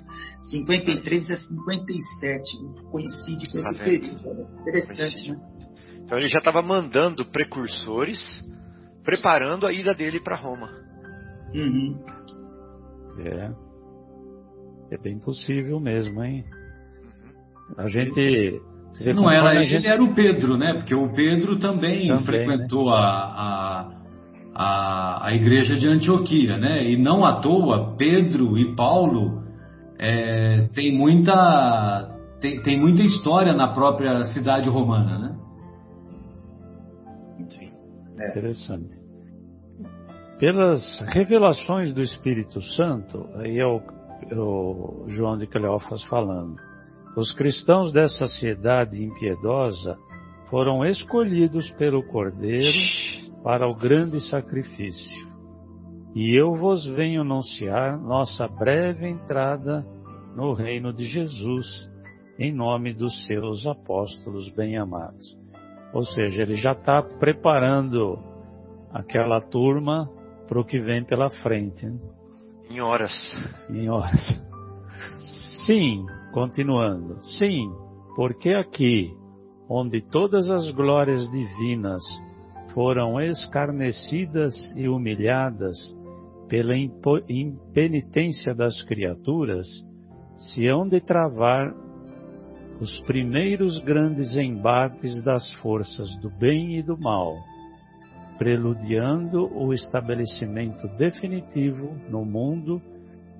53 0.49 1.29
a 1.31 1.35
57, 1.35 2.57
coincide 2.89 3.51
com 3.51 3.59
esse 3.59 3.63
Tá 3.77 3.83
vendo? 3.83 3.83
período. 3.83 4.29
Olha, 4.29 4.61
Interessante, 4.61 5.31
né? 5.31 5.39
Então 6.03 6.17
ele 6.17 6.29
já 6.29 6.37
estava 6.39 6.61
mandando 6.61 7.25
precursores, 7.25 8.41
preparando 9.03 9.67
a 9.67 9.73
ida 9.73 9.93
dele 9.93 10.21
para 10.21 10.35
Roma. 10.37 10.69
Uhum. 11.53 12.01
É. 13.19 13.51
É 14.91 14.97
bem 14.97 15.19
possível 15.19 15.79
mesmo, 15.81 16.23
hein? 16.23 16.45
A 17.77 17.87
gente. 17.87 18.61
vê 19.03 19.13
Não 19.13 19.29
era 19.29 19.49
a 19.49 19.55
ele, 19.55 19.65
gente- 19.67 19.87
era 19.87 20.01
o 20.03 20.13
Pedro, 20.15 20.57
né? 20.57 20.73
Porque 20.75 20.95
o 20.95 21.11
Pedro 21.13 21.59
também, 21.59 22.07
Também, 22.07 22.23
frequentou 22.25 22.89
a, 22.89 22.99
a, 22.99 24.00
a, 24.53 25.27
a 25.27 25.33
igreja 25.33 25.75
de 25.75 25.87
Antioquia, 25.87 26.57
né? 26.57 26.89
E 26.89 26.97
não 26.97 27.25
à 27.25 27.41
toa, 27.41 27.95
Pedro 27.97 28.57
e 28.57 28.75
Paulo 28.75 29.43
é, 29.97 30.67
tem 30.73 30.97
muita 30.97 32.17
tem, 32.39 32.61
tem 32.61 32.79
muita 32.79 33.03
história 33.03 33.53
na 33.53 33.73
própria 33.73 34.23
cidade 34.25 34.67
romana, 34.67 35.19
né? 35.19 35.35
Enfim. 37.39 37.71
Interessante. 38.15 38.99
Pelas 40.39 40.81
revelações 41.13 41.93
do 41.93 42.01
Espírito 42.01 42.59
Santo, 42.61 43.29
aí 43.35 43.59
é 43.59 43.65
o, 43.65 43.79
é 44.27 44.35
o 44.35 45.05
João 45.09 45.37
de 45.37 45.45
Cleófas 45.45 46.03
falando, 46.05 46.55
os 47.15 47.31
cristãos 47.33 47.91
dessa 47.91 48.25
cidade 48.25 49.03
impiedosa 49.03 49.97
foram 50.49 50.83
escolhidos 50.83 51.69
pelo 51.71 52.03
Cordeiro 52.07 52.77
para 53.43 53.67
o 53.67 53.75
grande 53.75 54.19
sacrifício. 54.29 55.31
E 56.13 56.37
eu 56.37 56.55
vos 56.55 56.85
venho 56.85 57.21
anunciar 57.21 57.97
nossa 57.97 58.47
breve 58.47 59.07
entrada 59.07 59.85
no 60.35 60.53
reino 60.53 60.93
de 60.93 61.05
Jesus, 61.05 61.65
em 62.37 62.53
nome 62.53 62.93
dos 62.93 63.25
seus 63.25 63.65
apóstolos 63.65 64.49
bem-amados. 64.53 65.37
Ou 65.93 66.03
seja, 66.03 66.41
ele 66.41 66.55
já 66.55 66.71
está 66.71 67.01
preparando 67.01 68.17
aquela 68.93 69.41
turma 69.41 70.09
para 70.47 70.59
o 70.59 70.65
que 70.65 70.79
vem 70.79 71.03
pela 71.03 71.29
frente, 71.29 71.85
né? 71.85 71.97
Em 72.69 72.81
horas. 72.81 73.11
em 73.69 73.89
horas. 73.89 74.21
Sim, 75.65 76.05
continuando. 76.33 77.21
Sim, 77.37 77.69
porque 78.15 78.49
aqui, 78.49 79.13
onde 79.69 80.01
todas 80.01 80.49
as 80.49 80.71
glórias 80.71 81.29
divinas 81.31 82.01
foram 82.73 83.19
escarnecidas 83.21 84.53
e 84.75 84.87
humilhadas 84.87 85.77
pela 86.47 86.75
impenitência 86.75 88.53
das 88.53 88.81
criaturas, 88.83 89.67
se 90.35 90.67
hão 90.67 90.87
de 90.87 90.99
travar 90.99 91.73
os 92.79 92.99
primeiros 93.01 93.79
grandes 93.81 94.35
embates 94.35 95.23
das 95.23 95.53
forças 95.55 96.09
do 96.17 96.29
bem 96.29 96.77
e 96.77 96.83
do 96.83 96.97
mal, 96.97 97.35
preludiando 98.37 99.45
o 99.55 99.73
estabelecimento 99.73 100.87
definitivo 100.97 101.95
no 102.09 102.25
mundo 102.25 102.81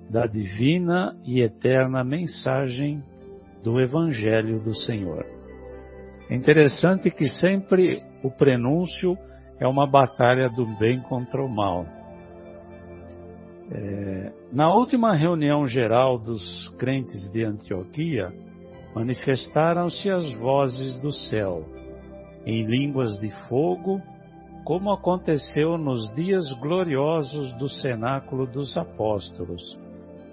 da 0.08 0.26
divina 0.26 1.16
e 1.24 1.40
eterna 1.40 2.04
mensagem 2.04 3.02
do 3.62 3.80
Evangelho 3.80 4.60
do 4.60 4.74
Senhor. 4.74 5.26
É 6.30 6.34
interessante 6.34 7.10
que 7.10 7.26
sempre 7.40 8.00
o 8.22 8.30
prenúncio 8.30 9.16
é 9.58 9.66
uma 9.66 9.86
batalha 9.86 10.48
do 10.48 10.66
bem 10.78 11.00
contra 11.02 11.44
o 11.44 11.48
mal. 11.48 11.86
É, 13.70 14.32
na 14.52 14.74
última 14.74 15.14
reunião 15.14 15.66
geral 15.66 16.18
dos 16.18 16.68
crentes 16.78 17.30
de 17.30 17.44
Antioquia, 17.44 18.32
manifestaram-se 18.94 20.10
as 20.10 20.34
vozes 20.34 20.98
do 20.98 21.12
céu, 21.12 21.64
em 22.44 22.66
línguas 22.66 23.18
de 23.18 23.30
fogo, 23.48 24.00
como 24.64 24.92
aconteceu 24.92 25.78
nos 25.78 26.12
dias 26.14 26.44
gloriosos 26.60 27.52
do 27.54 27.68
cenáculo 27.68 28.46
dos 28.46 28.76
apóstolos, 28.76 29.62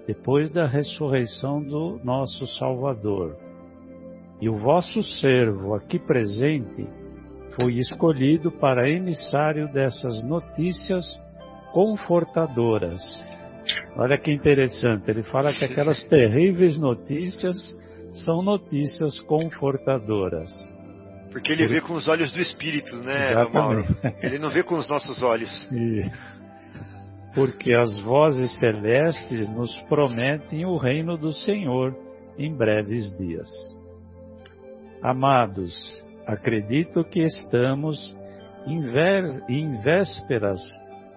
depois 0.06 0.50
da 0.50 0.66
ressurreição 0.66 1.62
do 1.62 1.98
nosso 2.04 2.46
Salvador. 2.58 3.36
E 4.40 4.48
o 4.48 4.56
vosso 4.56 5.02
servo 5.02 5.74
aqui 5.74 5.98
presente 5.98 6.86
foi 7.60 7.74
escolhido 7.78 8.50
para 8.50 8.88
emissário 8.88 9.70
dessas 9.72 10.22
notícias 10.24 11.04
confortadoras. 11.72 13.00
Olha 13.96 14.18
que 14.18 14.32
interessante, 14.32 15.10
ele 15.10 15.22
fala 15.24 15.52
que 15.52 15.64
aquelas 15.64 16.02
terríveis 16.04 16.78
notícias 16.78 17.56
são 18.24 18.42
notícias 18.42 19.20
confortadoras. 19.20 20.50
Porque 21.30 21.52
ele 21.52 21.66
vê 21.66 21.80
com 21.80 21.92
os 21.92 22.08
olhos 22.08 22.32
do 22.32 22.40
Espírito, 22.40 22.96
né, 22.96 23.32
Exatamente. 23.32 23.54
Mauro? 23.54 23.84
Ele 24.22 24.38
não 24.38 24.50
vê 24.50 24.62
com 24.62 24.74
os 24.74 24.88
nossos 24.88 25.22
olhos. 25.22 25.50
E 25.70 26.02
porque 27.34 27.74
as 27.74 28.00
vozes 28.00 28.58
celestes 28.58 29.48
nos 29.50 29.72
prometem 29.82 30.66
o 30.66 30.76
reino 30.76 31.16
do 31.16 31.32
Senhor 31.32 31.96
em 32.36 32.52
breves 32.52 33.16
dias. 33.16 33.48
Amados, 35.00 35.72
acredito 36.30 37.02
que 37.04 37.20
estamos 37.20 38.16
em 38.66 39.80
vésperas 39.82 40.60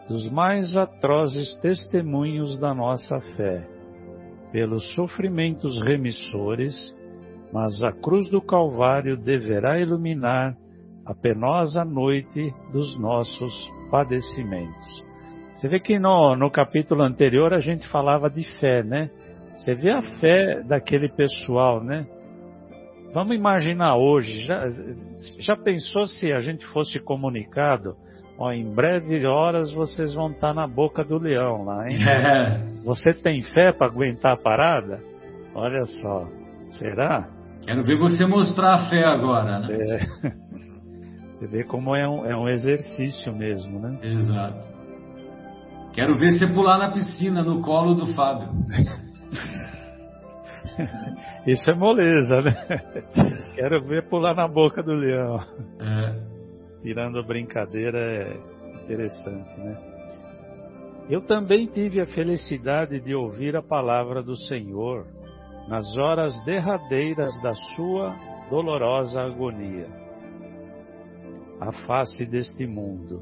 dos 0.07 0.29
mais 0.31 0.75
atrozes 0.75 1.55
testemunhos 1.55 2.57
da 2.57 2.73
nossa 2.73 3.19
fé, 3.35 3.65
pelos 4.51 4.83
sofrimentos 4.95 5.81
remissores, 5.81 6.95
mas 7.51 7.83
a 7.83 7.91
cruz 7.91 8.29
do 8.29 8.41
Calvário 8.41 9.15
deverá 9.15 9.79
iluminar 9.79 10.57
a 11.05 11.13
penosa 11.13 11.85
noite 11.85 12.51
dos 12.71 12.97
nossos 12.97 13.53
padecimentos. 13.91 15.05
Você 15.55 15.67
vê 15.67 15.79
que 15.79 15.99
no, 15.99 16.35
no 16.35 16.49
capítulo 16.49 17.03
anterior 17.03 17.53
a 17.53 17.59
gente 17.59 17.87
falava 17.89 18.29
de 18.29 18.43
fé, 18.59 18.83
né? 18.83 19.09
Você 19.55 19.75
vê 19.75 19.91
a 19.91 20.01
fé 20.19 20.63
daquele 20.63 21.09
pessoal, 21.09 21.83
né? 21.83 22.07
Vamos 23.13 23.35
imaginar 23.35 23.95
hoje, 23.95 24.41
já, 24.41 24.67
já 25.37 25.55
pensou 25.55 26.07
se 26.07 26.31
a 26.31 26.39
gente 26.39 26.65
fosse 26.67 26.99
comunicado? 26.99 27.95
Ó, 28.39 28.51
em 28.51 28.73
breve 28.73 29.23
horas 29.27 29.71
vocês 29.71 30.15
vão 30.15 30.31
estar 30.31 30.53
na 30.53 30.65
boca 30.65 31.03
do 31.03 31.19
leão 31.19 31.63
lá, 31.63 31.87
hein? 31.87 31.97
Você 32.83 33.13
tem 33.13 33.41
fé 33.41 33.71
para 33.71 33.87
aguentar 33.87 34.33
a 34.33 34.37
parada? 34.37 34.99
Olha 35.53 35.85
só, 35.85 36.27
será? 36.79 37.29
Quero 37.61 37.83
ver 37.83 37.97
você 37.97 38.25
mostrar 38.25 38.73
a 38.73 38.89
fé 38.89 39.05
agora, 39.05 39.59
né? 39.59 39.67
É. 39.71 40.33
Você 41.33 41.47
vê 41.47 41.63
como 41.63 41.95
é 41.95 42.07
um, 42.07 42.25
é 42.25 42.35
um 42.35 42.49
exercício 42.49 43.33
mesmo, 43.35 43.79
né? 43.79 43.99
Exato. 44.01 44.67
Quero 45.93 46.17
ver 46.17 46.31
você 46.31 46.47
pular 46.47 46.77
na 46.77 46.91
piscina, 46.91 47.43
no 47.43 47.61
colo 47.61 47.93
do 47.93 48.07
Fábio. 48.13 48.49
Isso 51.47 51.69
é 51.71 51.75
moleza, 51.75 52.41
né? 52.41 52.55
Quero 53.55 53.83
ver 53.85 54.07
pular 54.09 54.35
na 54.35 54.47
boca 54.47 54.81
do 54.81 54.93
leão. 54.93 55.39
É. 55.79 56.81
Tirando 56.81 57.19
a 57.19 57.23
brincadeira 57.23 57.97
é 57.97 58.83
interessante, 58.83 59.59
né? 59.59 59.77
Eu 61.09 61.21
também 61.21 61.67
tive 61.67 61.99
a 61.99 62.05
felicidade 62.05 62.99
de 62.99 63.13
ouvir 63.13 63.55
a 63.55 63.61
palavra 63.61 64.23
do 64.23 64.35
Senhor 64.35 65.05
nas 65.67 65.85
horas 65.97 66.33
derradeiras 66.45 67.33
da 67.41 67.53
sua 67.75 68.15
dolorosa 68.49 69.21
agonia 69.21 70.03
a 71.59 71.71
face 71.85 72.25
deste 72.25 72.67
mundo. 72.67 73.21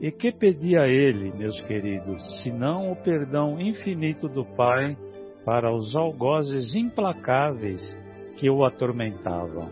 E 0.00 0.10
que 0.10 0.32
pedia 0.32 0.82
a 0.82 0.88
ele, 0.88 1.32
meus 1.36 1.60
queridos, 1.62 2.42
senão 2.42 2.90
o 2.90 2.96
perdão 2.96 3.60
infinito 3.60 4.28
do 4.28 4.44
Pai 4.56 4.96
para 5.44 5.72
os 5.72 5.94
algozes 5.94 6.74
implacáveis 6.74 7.96
que 8.36 8.48
o 8.48 8.64
atormentavam? 8.64 9.70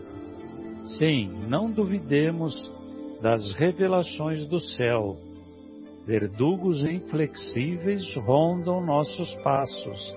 Sim, 0.97 1.31
não 1.47 1.71
duvidemos 1.71 2.53
das 3.21 3.53
revelações 3.53 4.45
do 4.47 4.59
céu. 4.59 5.17
Verdugos 6.05 6.83
inflexíveis 6.83 8.03
rondam 8.17 8.85
nossos 8.85 9.33
passos, 9.35 10.15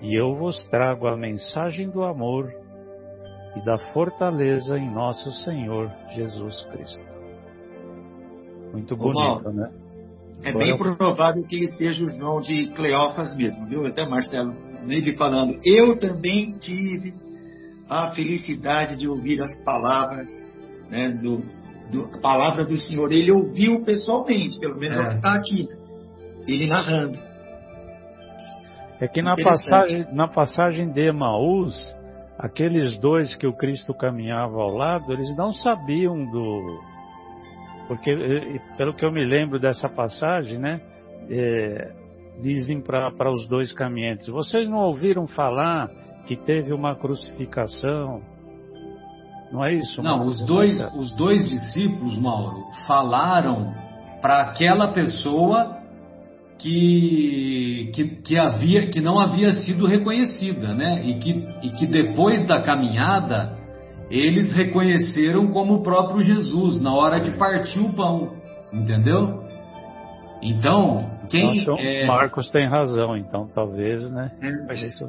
e 0.00 0.14
eu 0.18 0.36
vos 0.36 0.64
trago 0.66 1.08
a 1.08 1.16
mensagem 1.16 1.90
do 1.90 2.04
amor 2.04 2.46
e 3.56 3.64
da 3.64 3.78
fortaleza 3.92 4.78
em 4.78 4.88
nosso 4.88 5.30
Senhor 5.44 5.90
Jesus 6.14 6.64
Cristo. 6.64 7.14
Muito 8.72 8.96
bonito, 8.96 9.50
né? 9.52 9.72
É 10.42 10.50
Agora, 10.50 10.64
bem 10.64 10.76
provável 10.76 11.42
que 11.44 11.56
ele 11.56 11.68
seja 11.72 12.04
o 12.04 12.10
João 12.10 12.40
de 12.40 12.68
Cleófas 12.68 13.34
mesmo, 13.36 13.66
viu? 13.66 13.86
Até 13.86 14.06
Marcelo, 14.06 14.52
nele 14.86 15.16
falando, 15.16 15.58
eu 15.64 15.98
também 15.98 16.52
tive 16.58 17.14
a 17.88 18.10
felicidade 18.12 18.96
de 18.96 19.08
ouvir 19.08 19.40
as 19.42 19.62
palavras, 19.64 20.28
né, 20.90 21.10
do, 21.10 21.42
do 21.90 22.16
a 22.16 22.20
palavra 22.20 22.64
do 22.64 22.76
Senhor. 22.76 23.12
Ele 23.12 23.30
ouviu 23.30 23.84
pessoalmente, 23.84 24.58
pelo 24.58 24.78
menos 24.78 24.96
é, 24.96 25.00
o 25.00 25.08
que 25.08 25.14
está 25.16 25.34
aqui, 25.34 25.68
ele 26.46 26.66
narrando. 26.66 27.18
É 29.00 29.08
que 29.08 29.20
na 29.20 29.34
passagem, 29.34 30.06
na 30.12 30.28
passagem 30.28 30.90
de 30.90 31.08
Emaús, 31.08 31.94
aqueles 32.38 32.96
dois 32.98 33.34
que 33.36 33.46
o 33.46 33.52
Cristo 33.52 33.92
caminhava 33.92 34.56
ao 34.56 34.74
lado, 34.74 35.12
eles 35.12 35.34
não 35.36 35.52
sabiam 35.52 36.24
do. 36.24 36.80
Porque, 37.88 38.10
eh, 38.10 38.60
pelo 38.78 38.94
que 38.94 39.04
eu 39.04 39.12
me 39.12 39.24
lembro 39.24 39.58
dessa 39.58 39.88
passagem, 39.88 40.58
né? 40.58 40.80
É, 41.28 42.03
dizem 42.40 42.80
para 42.80 43.32
os 43.32 43.46
dois 43.48 43.72
caminhantes: 43.72 44.26
Vocês 44.28 44.68
não 44.68 44.78
ouviram 44.78 45.26
falar 45.26 45.88
que 46.26 46.36
teve 46.36 46.72
uma 46.72 46.94
crucificação? 46.94 48.20
Não 49.52 49.64
é 49.64 49.74
isso? 49.74 50.02
Não, 50.02 50.26
os 50.26 50.44
dois, 50.44 50.76
os 50.96 51.12
dois 51.12 51.48
discípulos, 51.48 52.18
Mauro, 52.18 52.64
falaram 52.86 53.72
para 54.20 54.42
aquela 54.42 54.92
pessoa 54.92 55.78
que, 56.58 57.92
que, 57.94 58.04
que, 58.22 58.38
havia, 58.38 58.88
que 58.88 59.00
não 59.00 59.20
havia 59.20 59.52
sido 59.52 59.86
reconhecida, 59.86 60.74
né? 60.74 61.04
E 61.04 61.14
que, 61.18 61.46
e 61.62 61.70
que 61.70 61.86
depois 61.86 62.44
da 62.46 62.62
caminhada 62.62 63.58
eles 64.10 64.54
reconheceram 64.54 65.48
como 65.48 65.74
o 65.74 65.82
próprio 65.82 66.20
Jesus 66.20 66.80
na 66.80 66.92
hora 66.92 67.20
de 67.20 67.32
partir 67.38 67.80
o 67.80 67.92
pão, 67.92 68.32
entendeu? 68.72 69.44
Então, 70.42 71.10
quem 71.28 71.58
então, 71.58 71.76
é... 71.78 72.06
Marcos 72.06 72.50
tem 72.50 72.68
razão, 72.68 73.16
então 73.16 73.48
talvez, 73.54 74.10
né? 74.10 74.30
Mas 74.66 74.82
isso... 74.82 75.04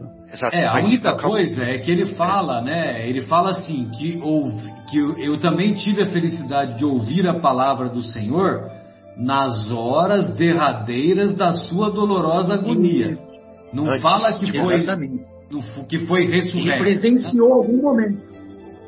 É, 0.51 0.65
a 0.65 0.75
única 0.75 1.17
coisa 1.17 1.63
é 1.63 1.77
que 1.77 1.91
ele 1.91 2.15
fala, 2.15 2.61
né? 2.61 3.07
Ele 3.07 3.21
fala 3.21 3.49
assim 3.49 3.89
que, 3.97 4.19
ouvi, 4.21 4.73
que 4.89 4.97
eu, 4.97 5.17
eu 5.17 5.37
também 5.39 5.73
tive 5.73 6.03
a 6.03 6.05
felicidade 6.07 6.77
de 6.77 6.85
ouvir 6.85 7.27
a 7.27 7.39
palavra 7.39 7.89
do 7.89 8.01
Senhor 8.01 8.69
nas 9.17 9.71
horas 9.71 10.35
derradeiras 10.35 11.35
da 11.35 11.51
sua 11.51 11.89
dolorosa 11.89 12.55
agonia. 12.55 13.17
Não 13.73 13.87
Antes, 13.87 14.01
fala 14.01 14.39
que 14.39 14.51
foi, 14.51 14.85
que 15.87 15.99
foi 16.05 16.25
ressurreto. 16.25 16.83
Ele 16.83 16.99
presenciou 16.99 17.53
algum 17.53 17.81
momento. 17.81 18.21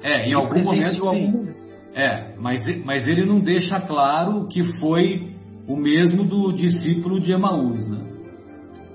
É, 0.03 0.23
em 0.23 0.25
ele 0.27 0.33
algum 0.35 0.63
momento 0.63 0.91
sim. 0.91 1.07
Algum 1.07 1.27
momento. 1.27 1.57
É, 1.93 2.35
mas, 2.37 2.85
mas 2.85 3.07
ele 3.07 3.25
não 3.25 3.39
deixa 3.39 3.79
claro 3.81 4.47
que 4.47 4.63
foi 4.79 5.26
o 5.67 5.75
mesmo 5.75 6.23
do 6.23 6.53
discípulo 6.53 7.19
de 7.19 7.31
Emaús, 7.33 7.87
né? 7.89 7.99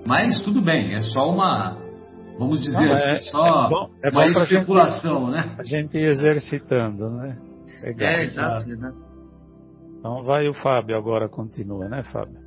Mas 0.07 0.43
tudo 0.43 0.61
bem, 0.61 0.95
é 0.95 1.01
só 1.01 1.31
uma, 1.31 1.77
vamos 2.39 2.61
dizer 2.61 2.87
não, 2.87 2.95
é, 2.95 3.13
assim, 3.17 3.31
só 3.31 3.67
é 3.67 3.69
bom, 3.69 3.91
é 4.03 4.11
uma 4.11 4.27
especulação, 4.27 5.27
gente, 5.27 5.47
né? 5.47 5.57
A 5.59 5.65
gente 5.65 5.99
exercitando, 5.99 7.11
né? 7.11 7.39
Legal, 7.83 8.09
é, 8.09 8.25
exato, 8.25 8.69
né? 8.69 8.93
Então 9.99 10.25
vai 10.25 10.49
o 10.49 10.55
Fábio 10.55 10.97
agora, 10.97 11.29
continua, 11.29 11.89
né, 11.89 12.03
Fábio? 12.05 12.41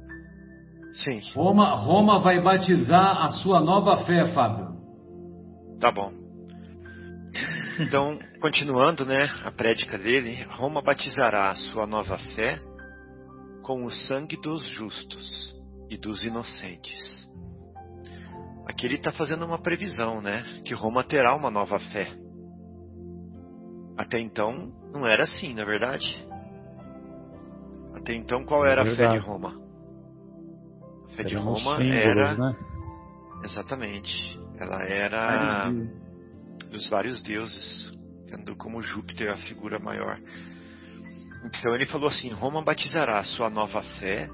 Sim. 0.93 1.21
Roma, 1.33 1.75
Roma 1.75 2.19
vai 2.19 2.41
batizar 2.41 3.23
a 3.23 3.29
sua 3.29 3.59
nova 3.59 3.97
fé, 4.05 4.25
Fábio. 4.33 4.75
Tá 5.79 5.91
bom. 5.91 6.11
Então, 7.79 8.17
continuando, 8.41 9.05
né, 9.05 9.29
a 9.43 9.51
prédica 9.51 9.97
dele, 9.97 10.43
Roma 10.49 10.81
batizará 10.81 11.51
a 11.51 11.55
sua 11.55 11.85
nova 11.85 12.17
fé 12.35 12.59
com 13.65 13.83
o 13.83 13.91
sangue 13.91 14.37
dos 14.37 14.63
justos 14.69 15.55
e 15.89 15.97
dos 15.97 16.23
inocentes. 16.23 17.27
Aqui 18.67 18.85
ele 18.85 18.95
está 18.95 19.11
fazendo 19.11 19.43
uma 19.43 19.57
previsão, 19.57 20.21
né, 20.21 20.61
que 20.63 20.75
Roma 20.75 21.03
terá 21.03 21.35
uma 21.35 21.49
nova 21.49 21.79
fé. 21.79 22.15
Até 23.97 24.19
então 24.19 24.71
não 24.93 25.07
era 25.07 25.23
assim, 25.23 25.55
na 25.55 25.63
é 25.63 25.65
verdade. 25.65 26.27
Até 27.95 28.13
então, 28.13 28.45
qual 28.45 28.63
era 28.63 28.87
é 28.87 28.91
a 28.91 28.95
fé 28.95 29.07
de 29.13 29.17
Roma? 29.17 29.59
A 31.07 31.15
fé 31.15 31.23
de 31.23 31.35
Roma 31.35 31.77
símbolos, 31.77 31.91
era. 31.91 32.35
Né? 32.35 32.55
Exatamente. 33.45 34.39
Ela 34.59 34.83
era 34.83 35.71
dos 36.69 36.87
vários 36.87 37.23
deuses, 37.23 37.91
tendo 38.27 38.55
como 38.57 38.81
Júpiter 38.81 39.31
a 39.31 39.37
figura 39.37 39.79
maior. 39.79 40.19
Então 41.43 41.75
ele 41.75 41.85
falou 41.85 42.09
assim: 42.09 42.29
Roma 42.29 42.61
batizará 42.63 43.23
sua 43.23 43.49
nova 43.49 43.81
fé 43.99 44.29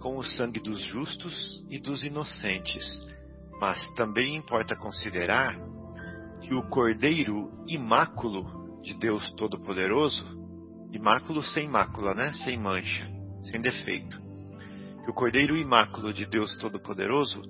com 0.00 0.16
o 0.16 0.24
sangue 0.24 0.60
dos 0.60 0.82
justos 0.82 1.64
e 1.70 1.78
dos 1.78 2.04
inocentes. 2.04 2.84
Mas 3.60 3.82
também 3.94 4.36
importa 4.36 4.76
considerar 4.76 5.56
que 6.42 6.54
o 6.54 6.68
Cordeiro 6.68 7.50
imáculo 7.66 8.80
de 8.82 8.94
Deus 8.94 9.30
Todo-Poderoso 9.32 10.44
imáculo 10.92 11.42
sem 11.42 11.68
mácula, 11.68 12.14
né? 12.14 12.32
Sem 12.34 12.58
mancha, 12.58 13.08
sem 13.50 13.60
defeito. 13.60 14.16
Que 15.04 15.10
o 15.10 15.14
Cordeiro 15.14 15.56
imáculo 15.56 16.12
de 16.12 16.24
Deus 16.26 16.56
Todo-Poderoso 16.58 17.42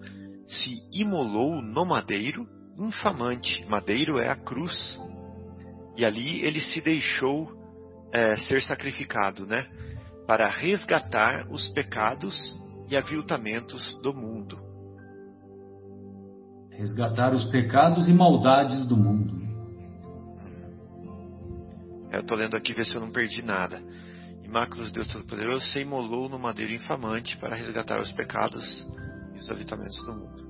se 0.46 0.70
imolou 0.92 1.60
no 1.60 1.84
madeiro 1.84 2.46
infamante. 2.78 3.64
Madeiro 3.68 4.18
é 4.18 4.28
a 4.28 4.36
cruz. 4.36 4.98
E 5.96 6.04
ali 6.04 6.40
ele 6.44 6.60
se 6.60 6.80
deixou 6.80 7.63
é, 8.14 8.36
ser 8.36 8.62
sacrificado, 8.62 9.44
né? 9.44 9.66
Para 10.24 10.48
resgatar 10.48 11.46
os 11.50 11.66
pecados 11.68 12.34
e 12.88 12.96
aviltamentos 12.96 13.98
do 14.00 14.14
mundo. 14.14 14.56
Resgatar 16.70 17.34
os 17.34 17.44
pecados 17.46 18.08
e 18.08 18.12
maldades 18.12 18.86
do 18.86 18.96
mundo. 18.96 19.42
Eu 22.12 22.20
estou 22.20 22.36
lendo 22.36 22.56
aqui 22.56 22.72
ver 22.72 22.86
se 22.86 22.94
eu 22.94 23.00
não 23.00 23.10
perdi 23.10 23.42
nada. 23.42 23.82
Imaculus 24.44 24.92
Deus 24.92 25.08
Todo-Poderoso 25.08 25.66
se 25.66 25.80
imolou 25.80 26.28
no 26.28 26.38
madeiro 26.38 26.72
infamante 26.72 27.36
para 27.38 27.56
resgatar 27.56 28.00
os 28.00 28.12
pecados 28.12 28.86
e 29.34 29.38
os 29.38 29.50
habitamentos 29.50 29.96
do 30.06 30.14
mundo. 30.14 30.44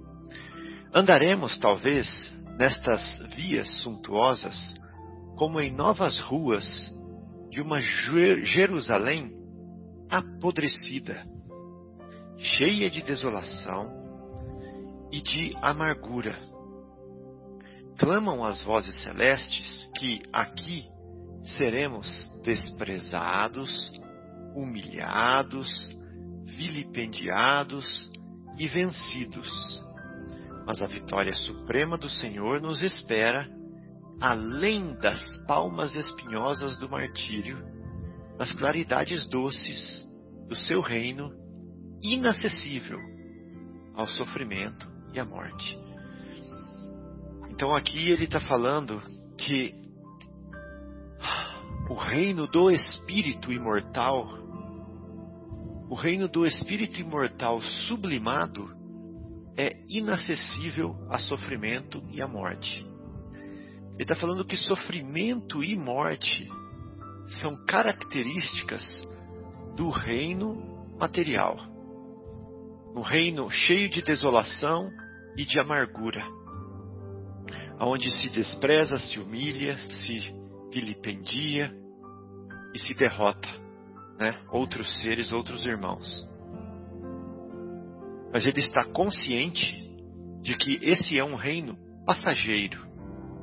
Andaremos, 0.92 1.56
talvez, 1.56 2.34
nestas 2.58 3.26
vias 3.34 3.68
suntuosas, 3.80 4.74
como 5.36 5.60
em 5.60 5.72
novas 5.72 6.20
ruas 6.20 6.92
de 7.54 7.62
uma 7.62 7.80
Jerusalém 7.80 9.32
apodrecida, 10.10 11.24
cheia 12.36 12.90
de 12.90 13.00
desolação 13.00 13.94
e 15.12 15.22
de 15.22 15.54
amargura. 15.62 16.36
Clamam 17.96 18.44
as 18.44 18.60
vozes 18.64 19.00
celestes 19.04 19.88
que 19.96 20.20
aqui 20.32 20.84
seremos 21.56 22.28
desprezados, 22.42 23.92
humilhados, 24.56 25.96
vilipendiados 26.44 28.10
e 28.58 28.66
vencidos. 28.66 29.48
Mas 30.66 30.82
a 30.82 30.88
vitória 30.88 31.36
suprema 31.36 31.96
do 31.96 32.10
Senhor 32.10 32.60
nos 32.60 32.82
espera 32.82 33.48
além 34.24 34.94
das 34.94 35.20
palmas 35.46 35.94
espinhosas 35.94 36.78
do 36.78 36.88
martírio, 36.88 37.58
nas 38.38 38.52
claridades 38.52 39.28
doces 39.28 40.02
do 40.48 40.56
seu 40.56 40.80
reino 40.80 41.30
inacessível 42.02 42.98
ao 43.94 44.08
sofrimento 44.08 44.88
e 45.12 45.20
à 45.20 45.26
morte. 45.26 45.78
Então 47.50 47.76
aqui 47.76 48.10
ele 48.10 48.24
está 48.24 48.40
falando 48.40 49.02
que 49.36 49.74
o 51.90 51.94
reino 51.94 52.46
do 52.46 52.70
espírito 52.70 53.52
imortal, 53.52 54.26
o 55.90 55.94
reino 55.94 56.28
do 56.28 56.46
espírito 56.46 56.98
imortal 56.98 57.60
sublimado, 57.86 58.74
é 59.54 59.84
inacessível 59.86 60.96
a 61.10 61.18
sofrimento 61.18 62.02
e 62.10 62.22
a 62.22 62.26
morte. 62.26 62.93
Ele 63.94 64.02
está 64.02 64.14
falando 64.14 64.44
que 64.44 64.56
sofrimento 64.56 65.62
e 65.62 65.76
morte 65.76 66.48
são 67.40 67.56
características 67.66 69.06
do 69.76 69.90
reino 69.90 70.96
material. 70.98 71.56
Um 72.94 73.02
reino 73.02 73.50
cheio 73.50 73.88
de 73.88 74.02
desolação 74.02 74.90
e 75.36 75.44
de 75.44 75.58
amargura, 75.58 76.24
onde 77.80 78.10
se 78.10 78.30
despreza, 78.30 78.98
se 78.98 79.18
humilha, 79.18 79.76
se 79.78 80.34
vilipendia 80.72 81.72
e 82.74 82.78
se 82.78 82.94
derrota 82.94 83.64
né? 84.18 84.38
outros 84.50 85.00
seres, 85.00 85.32
outros 85.32 85.66
irmãos. 85.66 86.28
Mas 88.32 88.46
ele 88.46 88.60
está 88.60 88.84
consciente 88.84 89.74
de 90.42 90.56
que 90.56 90.78
esse 90.82 91.18
é 91.18 91.24
um 91.24 91.36
reino 91.36 91.76
passageiro, 92.04 92.83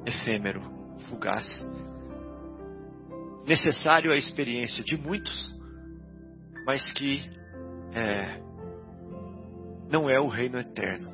efêmero, 0.06 0.62
fugaz, 1.10 1.46
necessário 3.46 4.12
à 4.12 4.18
experiência 4.18 4.84
de 4.84 4.96
muitos, 4.98 5.56
mas 6.66 6.92
que 6.94 7.30
é, 7.94 8.40
não 9.90 10.10
é 10.10 10.20
o 10.20 10.28
reino 10.28 10.58
eterno, 10.60 11.10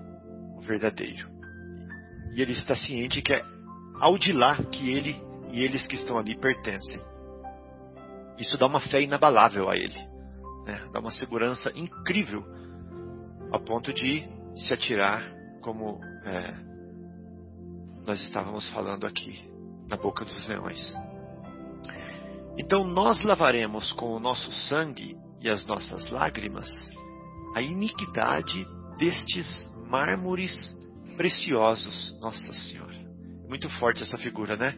o 0.58 0.62
verdadeiro. 0.62 1.28
E 2.34 2.42
ele 2.42 2.52
está 2.52 2.76
ciente 2.76 3.22
que 3.22 3.34
é 3.34 3.42
ao 4.00 4.18
de 4.18 4.32
lá 4.32 4.56
que 4.64 4.92
ele 4.92 5.20
e 5.52 5.64
eles 5.64 5.88
que 5.88 5.96
estão 5.96 6.18
ali 6.18 6.38
pertencem. 6.38 7.00
Isso 8.38 8.58
dá 8.58 8.68
uma 8.68 8.80
fé 8.80 9.02
inabalável 9.02 9.70
a 9.70 9.76
ele, 9.76 9.98
né? 10.66 10.88
dá 10.92 11.00
uma 11.00 11.12
segurança 11.12 11.72
incrível, 11.76 12.46
a 13.52 13.60
ponto 13.60 13.92
de 13.92 14.28
se 14.56 14.74
atirar, 14.74 15.24
como 15.62 16.00
é, 16.26 16.67
nós 18.08 18.22
estávamos 18.22 18.68
falando 18.70 19.06
aqui, 19.06 19.48
na 19.88 19.98
boca 19.98 20.26
dos 20.26 20.48
leões. 20.48 20.96
Então 22.58 22.84
nós 22.84 23.22
lavaremos 23.24 23.92
com 23.94 24.16
o 24.16 24.20
nosso 24.20 24.52
sangue 24.70 25.16
e 25.42 25.50
as 25.50 25.66
nossas 25.66 26.10
lágrimas 26.10 26.68
a 27.54 27.62
iniquidade 27.62 28.66
destes 28.98 29.48
mármores 29.90 30.76
preciosos, 31.16 32.18
Nossa 32.20 32.54
Senhora. 32.54 32.98
Muito 33.48 33.70
forte 33.78 34.04
essa 34.04 34.18
figura, 34.18 34.56
né? 34.56 34.74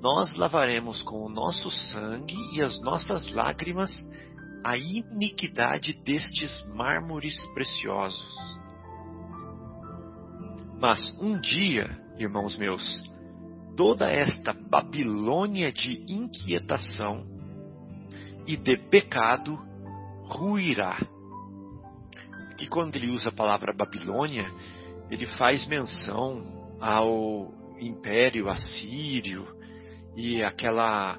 nós 0.00 0.34
lavaremos 0.34 1.02
com 1.02 1.26
o 1.26 1.28
nosso 1.28 1.70
sangue 1.70 2.36
e 2.54 2.62
as 2.62 2.80
nossas 2.80 3.30
lágrimas 3.32 3.92
a 4.64 4.76
iniquidade 4.76 5.92
destes 6.04 6.66
mármores 6.74 7.38
preciosos. 7.52 8.60
Mas 10.80 11.14
um 11.20 11.38
dia, 11.38 11.99
irmãos 12.22 12.56
meus, 12.56 13.02
toda 13.76 14.10
esta 14.10 14.52
Babilônia 14.52 15.72
de 15.72 16.04
inquietação 16.08 17.26
e 18.46 18.56
de 18.56 18.76
pecado 18.76 19.58
ruirá. 20.24 20.98
Que 22.56 22.66
quando 22.66 22.96
ele 22.96 23.10
usa 23.10 23.30
a 23.30 23.32
palavra 23.32 23.72
Babilônia, 23.72 24.52
ele 25.10 25.26
faz 25.26 25.66
menção 25.66 26.76
ao 26.80 27.52
Império 27.80 28.48
Assírio, 28.48 29.46
e 30.16 30.42
aquela 30.42 31.18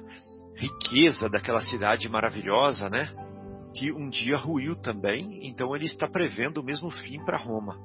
riqueza 0.56 1.28
daquela 1.28 1.62
cidade 1.62 2.08
maravilhosa, 2.08 2.88
né? 2.88 3.12
Que 3.74 3.90
um 3.92 4.08
dia 4.08 4.36
ruiu 4.36 4.76
também, 4.76 5.46
então 5.48 5.74
ele 5.74 5.86
está 5.86 6.06
prevendo 6.06 6.58
o 6.58 6.64
mesmo 6.64 6.90
fim 6.90 7.24
para 7.24 7.38
Roma. 7.38 7.76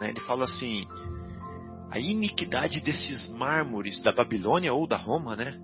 Né? 0.00 0.10
Ele 0.10 0.20
fala 0.20 0.44
assim: 0.44 0.86
a 1.90 1.98
iniquidade 1.98 2.80
desses 2.80 3.28
mármores 3.28 4.00
da 4.02 4.12
Babilônia 4.12 4.72
ou 4.74 4.86
da 4.86 4.96
Roma, 4.96 5.36
né? 5.36 5.58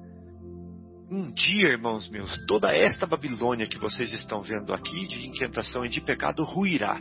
Um 1.10 1.30
dia, 1.30 1.68
irmãos 1.68 2.08
meus, 2.08 2.34
toda 2.46 2.74
esta 2.74 3.06
Babilônia 3.06 3.66
que 3.66 3.78
vocês 3.78 4.12
estão 4.12 4.40
vendo 4.40 4.72
aqui, 4.72 5.06
de 5.06 5.26
inquietação 5.26 5.84
e 5.84 5.88
de 5.88 6.00
pecado, 6.00 6.42
ruirá. 6.44 7.00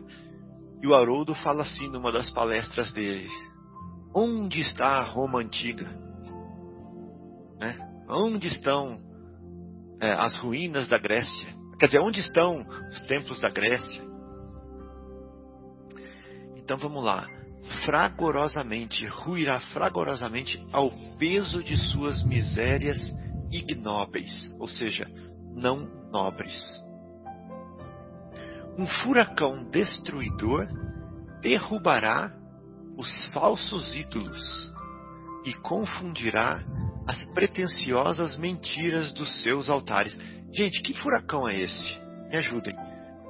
E 0.82 0.88
o 0.88 0.94
Haroldo 0.96 1.34
fala 1.36 1.64
assim 1.64 1.88
numa 1.88 2.12
das 2.12 2.30
palestras 2.32 2.92
dele: 2.92 3.30
Onde 4.14 4.60
está 4.60 4.98
a 4.98 5.04
Roma 5.04 5.40
antiga? 5.40 5.88
Né? 7.60 7.78
Onde 8.10 8.48
estão 8.48 9.00
é, 10.02 10.12
as 10.12 10.36
ruínas 10.36 10.88
da 10.88 10.98
Grécia? 10.98 11.48
Quer 11.80 11.86
dizer, 11.86 12.00
onde 12.00 12.20
estão 12.20 12.66
os 12.90 13.02
templos 13.04 13.40
da 13.40 13.50
Grécia? 13.50 14.04
Então 16.56 16.78
vamos 16.78 17.04
lá. 17.04 17.28
Fragorosamente, 17.86 19.06
ruirá 19.06 19.60
fragorosamente 19.60 20.64
ao 20.72 20.92
peso 21.18 21.64
de 21.64 21.78
suas 21.78 22.24
misérias 22.24 23.00
ignóbeis, 23.52 24.56
ou 24.60 24.68
seja, 24.68 25.06
não 25.56 25.88
nobres. 26.12 26.82
Um 28.78 28.88
furacão 28.88 29.64
destruidor 29.70 30.68
derrubará 31.42 32.32
os 32.98 33.26
falsos 33.28 33.94
ídolos 33.96 34.72
e 35.46 35.54
confundirá 35.56 36.64
as 37.08 37.26
pretensiosas 37.34 38.38
mentiras 38.38 39.12
dos 39.14 39.42
seus 39.42 39.70
altares. 39.70 40.18
Gente, 40.52 40.82
que 40.82 40.94
furacão 40.94 41.48
é 41.48 41.60
esse? 41.60 42.00
Me 42.30 42.38
ajudem. 42.38 42.76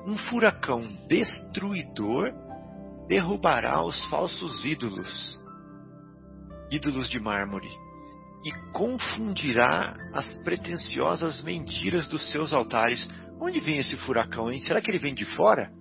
Um 0.06 0.18
furacão 0.18 0.82
destruidor 1.08 2.34
derrubará 3.08 3.84
os 3.84 4.04
falsos 4.06 4.64
ídolos, 4.66 5.40
ídolos 6.72 7.10
de 7.10 7.20
mármore, 7.20 7.70
e 8.44 8.52
confundirá 8.74 9.94
as 10.14 10.38
pretensiosas 10.44 11.44
mentiras 11.44 12.08
dos 12.08 12.32
seus 12.32 12.54
altares. 12.54 13.08
Onde 13.40 13.60
vem 13.60 13.78
esse 13.78 13.96
furacão, 13.98 14.52
hein? 14.52 14.62
Será 14.62 14.82
que 14.82 14.90
ele 14.90 15.00
vem 15.00 15.16
de 15.16 15.26
fora? 15.36 15.72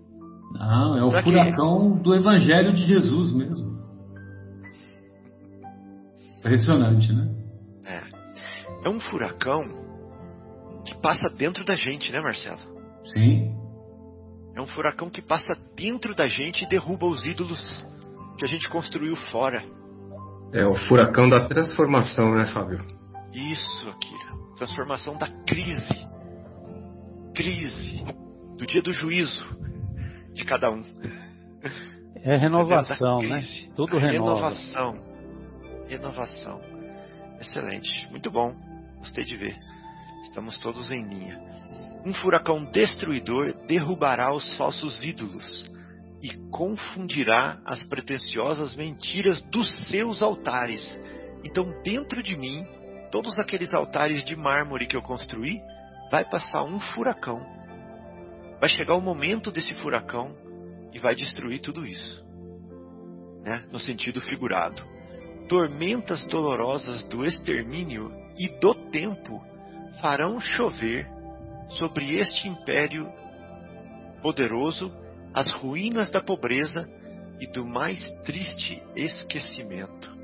Não, 0.53 0.97
é 0.97 1.05
o 1.05 1.11
Será 1.11 1.23
furacão 1.23 1.97
que... 1.97 2.03
do 2.03 2.14
Evangelho 2.14 2.75
de 2.75 2.85
Jesus 2.85 3.33
mesmo. 3.33 3.79
Impressionante, 6.39 7.12
né? 7.12 7.41
É 8.85 8.89
um 8.89 8.99
furacão 8.99 9.62
que 10.87 10.95
passa 11.01 11.29
dentro 11.29 11.64
da 11.64 11.75
gente, 11.75 12.11
né, 12.11 12.18
Marcelo? 12.23 12.61
Sim. 13.05 13.55
É 14.55 14.61
um 14.61 14.66
furacão 14.66 15.09
que 15.09 15.22
passa 15.22 15.57
dentro 15.76 16.14
da 16.14 16.28
gente 16.28 16.64
e 16.64 16.68
derruba 16.68 17.07
os 17.07 17.24
ídolos 17.24 17.84
que 18.36 18.44
a 18.44 18.48
gente 18.48 18.68
construiu 18.68 19.14
fora. 19.16 19.64
É 20.53 20.66
o 20.66 20.74
furacão 20.74 21.28
da 21.28 21.46
transformação, 21.46 22.34
né, 22.34 22.46
Fábio? 22.46 22.84
Isso, 23.32 23.88
Akira. 23.88 24.57
Transformação 24.57 25.16
da 25.16 25.28
crise. 25.44 26.07
Crise. 27.34 28.05
Do 28.57 28.66
dia 28.66 28.82
do 28.82 28.92
juízo. 28.92 29.59
de 30.32 30.44
cada 30.44 30.70
um. 30.70 30.82
É 32.22 32.36
renovação, 32.36 33.20
né? 33.22 33.42
Tudo 33.74 33.98
renova. 33.98 34.51
Renovação. 34.51 35.03
Renovação. 35.88 36.61
Excelente. 37.40 38.09
Muito 38.11 38.30
bom. 38.30 38.55
Gostei 38.98 39.24
de 39.24 39.36
ver. 39.36 39.57
Estamos 40.24 40.59
todos 40.59 40.90
em 40.90 41.03
linha. 41.03 41.49
Um 42.05 42.14
furacão 42.14 42.64
destruidor 42.64 43.53
derrubará 43.66 44.32
os 44.32 44.57
falsos 44.57 45.05
ídolos 45.05 45.70
e 46.22 46.30
confundirá 46.51 47.61
as 47.64 47.82
pretensiosas 47.84 48.74
mentiras 48.74 49.42
dos 49.51 49.88
seus 49.88 50.22
altares. 50.22 50.82
Então, 51.44 51.82
dentro 51.82 52.22
de 52.22 52.36
mim, 52.36 52.66
todos 53.11 53.38
aqueles 53.38 53.74
altares 53.74 54.24
de 54.24 54.36
mármore 54.36 54.86
que 54.86 54.96
eu 54.96 55.03
construí, 55.03 55.61
vai 56.11 56.24
passar 56.24 56.64
um 56.64 56.80
furacão. 56.80 57.40
Vai 58.61 58.68
chegar 58.68 58.94
o 58.94 59.01
momento 59.01 59.51
desse 59.51 59.74
furacão 59.74 60.34
e 60.92 60.98
vai 60.98 61.14
destruir 61.14 61.61
tudo 61.61 61.86
isso. 61.86 62.24
Né? 63.42 63.64
No 63.70 63.78
sentido 63.78 64.20
figurado. 64.20 64.82
Tormentas 65.48 66.22
dolorosas 66.24 67.05
do 67.07 67.24
extermínio 67.24 68.12
e 68.38 68.48
do 68.61 68.74
tempo 68.90 69.42
farão 70.01 70.40
chover 70.40 71.07
sobre 71.71 72.18
este 72.18 72.49
império 72.49 73.11
poderoso 74.23 74.93
as 75.33 75.51
ruínas 75.51 76.11
da 76.11 76.23
pobreza 76.23 76.89
e 77.41 77.47
do 77.47 77.66
mais 77.66 78.07
triste 78.25 78.83
esquecimento. 78.95 80.18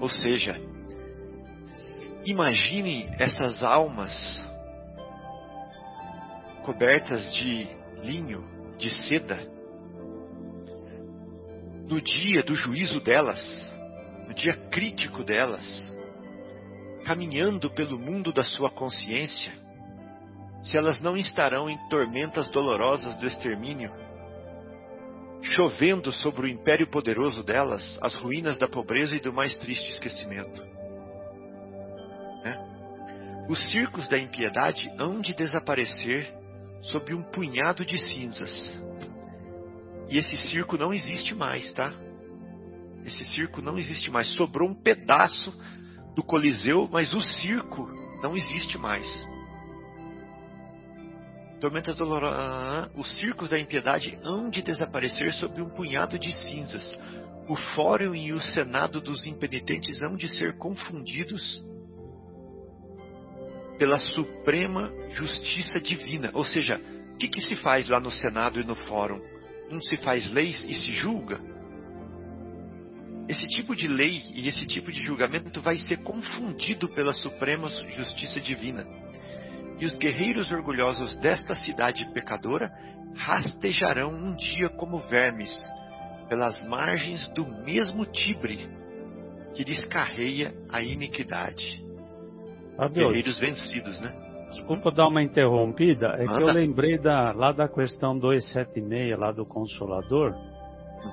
Ou 0.00 0.08
seja, 0.08 0.60
imagine 2.24 3.08
essas 3.18 3.62
almas 3.62 4.44
cobertas 6.64 7.32
de 7.34 7.66
linho, 8.02 8.44
de 8.76 8.90
seda, 8.90 9.38
no 11.88 12.00
dia 12.00 12.42
do 12.42 12.54
juízo 12.54 13.00
delas, 13.00 13.40
no 14.26 14.34
dia 14.34 14.54
crítico 14.70 15.24
delas, 15.24 15.97
caminhando 17.08 17.70
pelo 17.70 17.98
mundo 17.98 18.30
da 18.34 18.44
sua 18.44 18.68
consciência, 18.68 19.50
se 20.62 20.76
elas 20.76 21.00
não 21.00 21.16
estarão 21.16 21.66
em 21.66 21.78
tormentas 21.88 22.50
dolorosas 22.50 23.16
do 23.16 23.26
extermínio, 23.26 23.90
chovendo 25.40 26.12
sobre 26.12 26.42
o 26.42 26.46
império 26.46 26.86
poderoso 26.90 27.42
delas 27.42 27.98
as 28.02 28.14
ruínas 28.16 28.58
da 28.58 28.68
pobreza 28.68 29.16
e 29.16 29.20
do 29.20 29.32
mais 29.32 29.56
triste 29.56 29.90
esquecimento. 29.90 30.62
Né? 32.44 33.46
Os 33.48 33.58
circos 33.72 34.06
da 34.06 34.18
impiedade 34.18 34.86
hão 34.98 35.22
de 35.22 35.34
desaparecer 35.34 36.30
sob 36.82 37.14
um 37.14 37.22
punhado 37.22 37.86
de 37.86 37.96
cinzas. 37.96 38.78
E 40.10 40.18
esse 40.18 40.36
circo 40.36 40.76
não 40.76 40.92
existe 40.92 41.34
mais, 41.34 41.72
tá? 41.72 41.90
Esse 43.06 43.24
circo 43.24 43.62
não 43.62 43.78
existe 43.78 44.10
mais. 44.10 44.28
Sobrou 44.34 44.68
um 44.68 44.74
pedaço 44.74 45.54
do 46.18 46.24
Coliseu, 46.24 46.88
mas 46.90 47.12
o 47.12 47.22
circo 47.22 47.88
não 48.20 48.36
existe 48.36 48.76
mais. 48.76 49.06
Tormentas 51.60 51.94
dolorosas. 51.94 52.90
Os 52.96 53.16
circos 53.18 53.48
da 53.48 53.56
impiedade 53.56 54.18
hão 54.24 54.50
de 54.50 54.60
desaparecer 54.60 55.32
sob 55.34 55.62
um 55.62 55.70
punhado 55.70 56.18
de 56.18 56.32
cinzas. 56.32 56.92
O 57.48 57.54
fórum 57.54 58.16
e 58.16 58.32
o 58.32 58.40
senado 58.40 59.00
dos 59.00 59.28
impenitentes 59.28 60.02
hão 60.02 60.16
de 60.16 60.28
ser 60.28 60.58
confundidos 60.58 61.64
pela 63.78 64.00
suprema 64.00 64.92
justiça 65.10 65.80
divina. 65.80 66.32
Ou 66.34 66.44
seja, 66.44 66.80
o 67.14 67.16
que, 67.16 67.28
que 67.28 67.40
se 67.40 67.54
faz 67.54 67.88
lá 67.88 68.00
no 68.00 68.10
senado 68.10 68.60
e 68.60 68.64
no 68.64 68.74
fórum? 68.74 69.20
Não 69.70 69.80
se 69.80 69.96
faz 69.98 70.28
leis 70.32 70.64
e 70.64 70.74
se 70.74 70.92
julga? 70.94 71.40
Esse 73.28 73.46
tipo 73.46 73.76
de 73.76 73.86
lei 73.86 74.22
e 74.34 74.48
esse 74.48 74.66
tipo 74.66 74.90
de 74.90 75.00
julgamento 75.02 75.60
vai 75.60 75.76
ser 75.76 75.98
confundido 75.98 76.88
pela 76.88 77.12
suprema 77.12 77.68
justiça 77.68 78.40
divina 78.40 78.86
e 79.80 79.86
os 79.86 79.94
guerreiros 79.96 80.50
orgulhosos 80.50 81.16
desta 81.18 81.54
cidade 81.54 82.04
pecadora 82.12 82.70
rastejarão 83.14 84.10
um 84.10 84.34
dia 84.36 84.68
como 84.68 84.98
vermes 84.98 85.50
pelas 86.28 86.64
margens 86.66 87.28
do 87.34 87.46
mesmo 87.64 88.04
Tibre 88.06 88.68
que 89.54 89.64
descarreia 89.64 90.52
a 90.70 90.82
iniquidade. 90.82 91.82
Fabio, 92.76 93.08
guerreiros 93.08 93.38
vencidos, 93.40 94.00
né? 94.00 94.12
Desculpa 94.50 94.90
dar 94.90 95.08
uma 95.08 95.22
interrompida, 95.22 96.06
é 96.18 96.24
Manda. 96.24 96.38
que 96.38 96.44
eu 96.44 96.54
lembrei 96.54 96.98
da, 96.98 97.32
lá 97.32 97.52
da 97.52 97.68
questão 97.68 98.18
276, 98.18 99.18
lá 99.18 99.32
do 99.32 99.44
Consolador. 99.44 100.32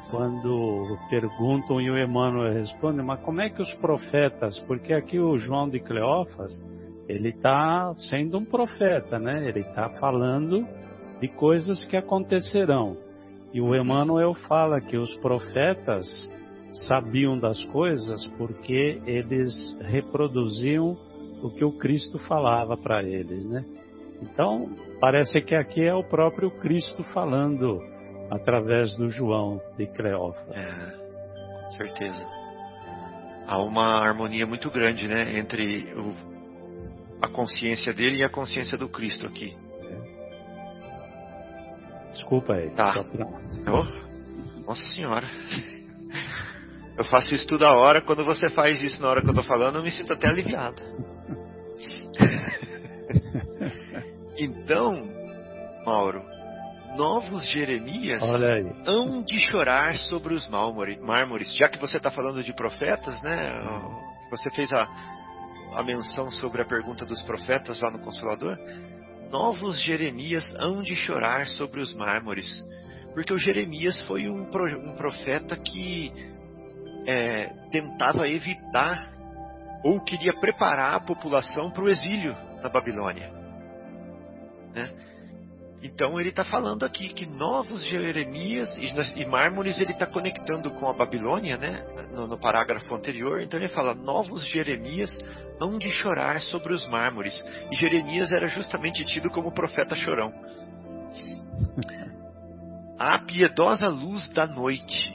Quando 0.09 0.97
perguntam 1.09 1.79
e 1.81 1.89
o 1.89 1.97
Emmanuel 1.97 2.53
responde, 2.53 3.01
mas 3.01 3.19
como 3.21 3.41
é 3.41 3.49
que 3.49 3.61
os 3.61 3.73
profetas, 3.75 4.59
porque 4.61 4.93
aqui 4.93 5.19
o 5.19 5.37
João 5.37 5.69
de 5.69 5.79
Cleófas, 5.79 6.51
ele 7.07 7.29
está 7.29 7.93
sendo 8.09 8.37
um 8.37 8.45
profeta, 8.45 9.19
né? 9.19 9.47
Ele 9.47 9.61
está 9.61 9.89
falando 9.99 10.67
de 11.19 11.27
coisas 11.27 11.85
que 11.85 11.95
acontecerão. 11.95 12.97
E 13.53 13.61
o 13.61 13.75
Emmanuel 13.75 14.33
fala 14.47 14.81
que 14.81 14.97
os 14.97 15.15
profetas 15.17 16.05
sabiam 16.87 17.37
das 17.37 17.63
coisas 17.65 18.25
porque 18.37 19.01
eles 19.05 19.77
reproduziam 19.81 20.97
o 21.41 21.49
que 21.49 21.63
o 21.63 21.77
Cristo 21.77 22.17
falava 22.19 22.75
para 22.75 23.03
eles, 23.03 23.45
né? 23.45 23.63
Então, 24.21 24.69
parece 24.99 25.41
que 25.41 25.55
aqui 25.55 25.81
é 25.81 25.93
o 25.93 26.03
próprio 26.03 26.49
Cristo 26.59 27.03
falando 27.13 27.79
através 28.29 28.95
do 28.95 29.09
João 29.09 29.61
de 29.77 29.87
Cleófas. 29.87 30.55
É, 30.55 31.63
com 31.63 31.69
certeza. 31.77 32.27
Há 33.47 33.61
uma 33.61 33.99
harmonia 33.99 34.45
muito 34.45 34.71
grande, 34.71 35.07
né, 35.07 35.37
entre 35.37 35.93
o 35.93 36.35
a 37.21 37.27
consciência 37.27 37.93
dele 37.93 38.17
e 38.17 38.23
a 38.23 38.29
consciência 38.29 38.77
do 38.77 38.89
Cristo 38.89 39.25
aqui. 39.25 39.55
Desculpa 42.13 42.53
aí. 42.53 42.69
Tá. 42.71 43.03
Pra... 43.03 43.27
Oh, 43.67 43.85
nossa 44.65 44.83
senhora. 44.93 45.27
Eu 46.97 47.03
faço 47.03 47.33
isso 47.33 47.45
toda 47.47 47.73
hora. 47.73 48.01
Quando 48.01 48.23
você 48.23 48.49
faz 48.49 48.81
isso 48.81 49.01
na 49.01 49.09
hora 49.09 49.21
que 49.21 49.29
eu 49.29 49.33
tô 49.33 49.43
falando, 49.43 49.79
eu 49.79 49.83
me 49.83 49.91
sinto 49.91 50.13
até 50.13 50.29
aliviado. 50.29 50.81
então, 54.39 55.05
Mauro, 55.85 56.23
novos 56.95 57.45
Jeremias 57.49 58.21
hão 58.85 59.21
de 59.23 59.39
chorar 59.39 59.97
sobre 59.97 60.33
os 60.33 60.47
mármores. 60.47 61.53
Já 61.55 61.69
que 61.69 61.77
você 61.77 61.97
está 61.97 62.09
falando 62.09 62.43
de 62.43 62.53
profetas, 62.53 63.21
né? 63.21 63.51
Você 64.31 64.49
fez 64.51 64.71
a, 64.71 64.87
a 65.73 65.83
menção 65.83 66.31
sobre 66.31 66.61
a 66.61 66.65
pergunta 66.65 67.05
dos 67.05 67.21
profetas 67.23 67.79
lá 67.81 67.91
no 67.91 67.99
Consolador, 67.99 68.57
novos 69.29 69.79
Jeremias 69.81 70.53
hão 70.57 70.81
de 70.81 70.95
chorar 70.95 71.47
sobre 71.47 71.81
os 71.81 71.93
mármores. 71.93 72.63
Porque 73.13 73.33
o 73.33 73.37
Jeremias 73.37 74.01
foi 74.03 74.27
um, 74.27 74.43
um 74.43 74.95
profeta 74.95 75.55
que 75.57 76.11
é, 77.07 77.47
tentava 77.71 78.27
evitar 78.27 79.13
ou 79.83 80.01
queria 80.01 80.33
preparar 80.33 80.95
a 80.95 80.99
população 80.99 81.69
para 81.69 81.83
o 81.83 81.89
exílio 81.89 82.35
na 82.61 82.69
Babilônia. 82.69 83.31
Né? 84.73 84.89
Então 85.83 86.19
ele 86.19 86.29
está 86.29 86.43
falando 86.43 86.83
aqui 86.83 87.09
que 87.09 87.25
novos 87.25 87.83
Jeremias 87.85 88.75
e, 88.77 89.21
e 89.21 89.25
mármores 89.25 89.79
ele 89.79 89.91
está 89.91 90.07
conectando 90.07 90.71
com 90.71 90.89
a 90.89 90.93
Babilônia, 90.93 91.57
né? 91.57 91.83
No, 92.11 92.27
no, 92.27 92.37
parágrafo 92.37 92.93
anterior. 92.95 93.41
Então 93.41 93.59
ele 93.59 93.69
fala 93.69 93.93
novos 93.93 94.45
Jeremias 94.47 95.17
hão 95.59 95.77
de 95.77 95.89
chorar 95.89 96.41
sobre 96.41 96.73
os 96.73 96.87
mármores. 96.87 97.33
E 97.71 97.75
Jeremias 97.75 98.31
era 98.31 98.47
justamente 98.47 99.05
tido 99.05 99.29
como 99.29 99.53
profeta 99.53 99.95
chorão. 99.95 100.33
A 102.97 103.19
piedosa 103.19 103.87
luz 103.87 104.29
da 104.29 104.47
noite, 104.47 105.13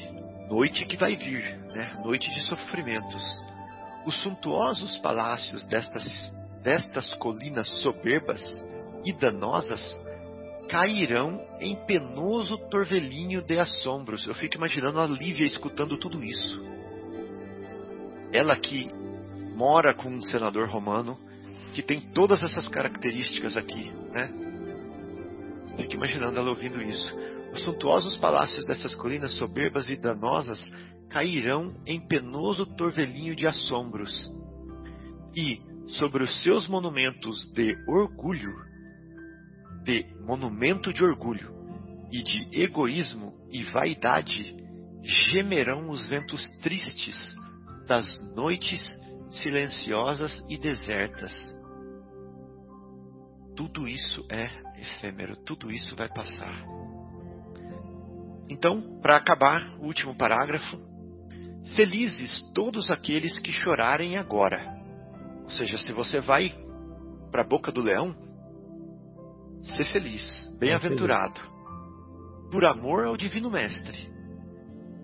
noite 0.49 0.85
que 0.85 0.97
vai 0.97 1.17
vir, 1.17 1.59
né? 1.75 1.93
noite 2.05 2.31
de 2.31 2.43
sofrimentos. 2.43 3.23
Os 4.07 4.23
suntuosos 4.23 4.99
palácios 4.99 5.65
destas, 5.65 6.33
destas 6.63 7.13
colinas 7.15 7.69
soberbas 7.83 8.41
e 9.05 9.13
danosas 9.13 9.99
cairão 10.71 11.45
em 11.61 11.75
penoso 11.85 12.57
torvelinho 12.71 13.43
de 13.43 13.59
assombros. 13.59 14.25
Eu 14.25 14.35
fico 14.35 14.57
imaginando 14.57 15.01
a 15.01 15.07
Lívia 15.07 15.45
escutando 15.45 15.99
tudo 15.99 16.23
isso. 16.25 16.63
Ela 18.33 18.57
que 18.57 18.89
mora 19.57 19.93
com 19.93 20.09
um 20.09 20.23
senador 20.23 20.69
romano 20.69 21.19
que 21.75 21.83
tem 21.83 22.01
todas 22.13 22.43
essas 22.43 22.69
características 22.69 23.57
aqui, 23.57 23.91
né? 24.13 24.33
Fico 25.77 25.95
imaginando 25.95 26.39
ela 26.39 26.51
ouvindo 26.51 26.81
isso. 26.81 27.09
Os 27.53 27.63
suntuosos 27.65 28.17
palácios 28.19 28.65
dessas 28.65 28.95
colinas 28.95 29.37
soberbas 29.37 29.89
e 29.89 29.97
danosas 29.97 30.65
cairão 31.09 31.75
em 31.85 32.01
penoso 32.07 32.65
torvelinho 32.65 33.35
de 33.35 33.45
assombros. 33.45 34.33
E, 35.35 35.61
sobre 35.99 36.23
os 36.23 36.43
seus 36.45 36.69
monumentos 36.69 37.53
de 37.53 37.77
orgulho, 37.89 38.71
de 39.83 40.07
monumento 40.31 40.93
de 40.93 41.03
orgulho 41.03 41.53
e 42.13 42.23
de 42.23 42.63
egoísmo 42.63 43.35
e 43.51 43.65
vaidade, 43.65 44.55
gemerão 45.03 45.91
os 45.91 46.07
ventos 46.09 46.49
tristes 46.63 47.35
das 47.89 48.07
noites 48.37 48.81
silenciosas 49.29 50.45
e 50.49 50.57
desertas. 50.57 51.33
Tudo 53.57 53.89
isso 53.89 54.25
é 54.31 54.49
efêmero, 54.81 55.35
tudo 55.45 55.69
isso 55.69 55.97
vai 55.97 56.09
passar. 56.09 56.65
Então, 58.49 59.01
para 59.03 59.17
acabar, 59.17 59.67
o 59.81 59.87
último 59.87 60.15
parágrafo. 60.15 60.79
Felizes 61.75 62.41
todos 62.55 62.89
aqueles 62.89 63.37
que 63.41 63.53
chorarem 63.53 64.17
agora. 64.17 64.81
Ou 65.43 65.51
seja, 65.51 65.77
se 65.79 65.93
você 65.93 66.21
vai 66.21 66.55
para 67.33 67.43
a 67.43 67.47
boca 67.47 67.73
do 67.73 67.81
leão, 67.81 68.30
ser 69.63 69.85
feliz, 69.93 70.49
bem-aventurado, 70.59 71.41
por 72.51 72.65
amor 72.65 73.07
ao 73.07 73.17
Divino 73.17 73.51
Mestre. 73.51 74.11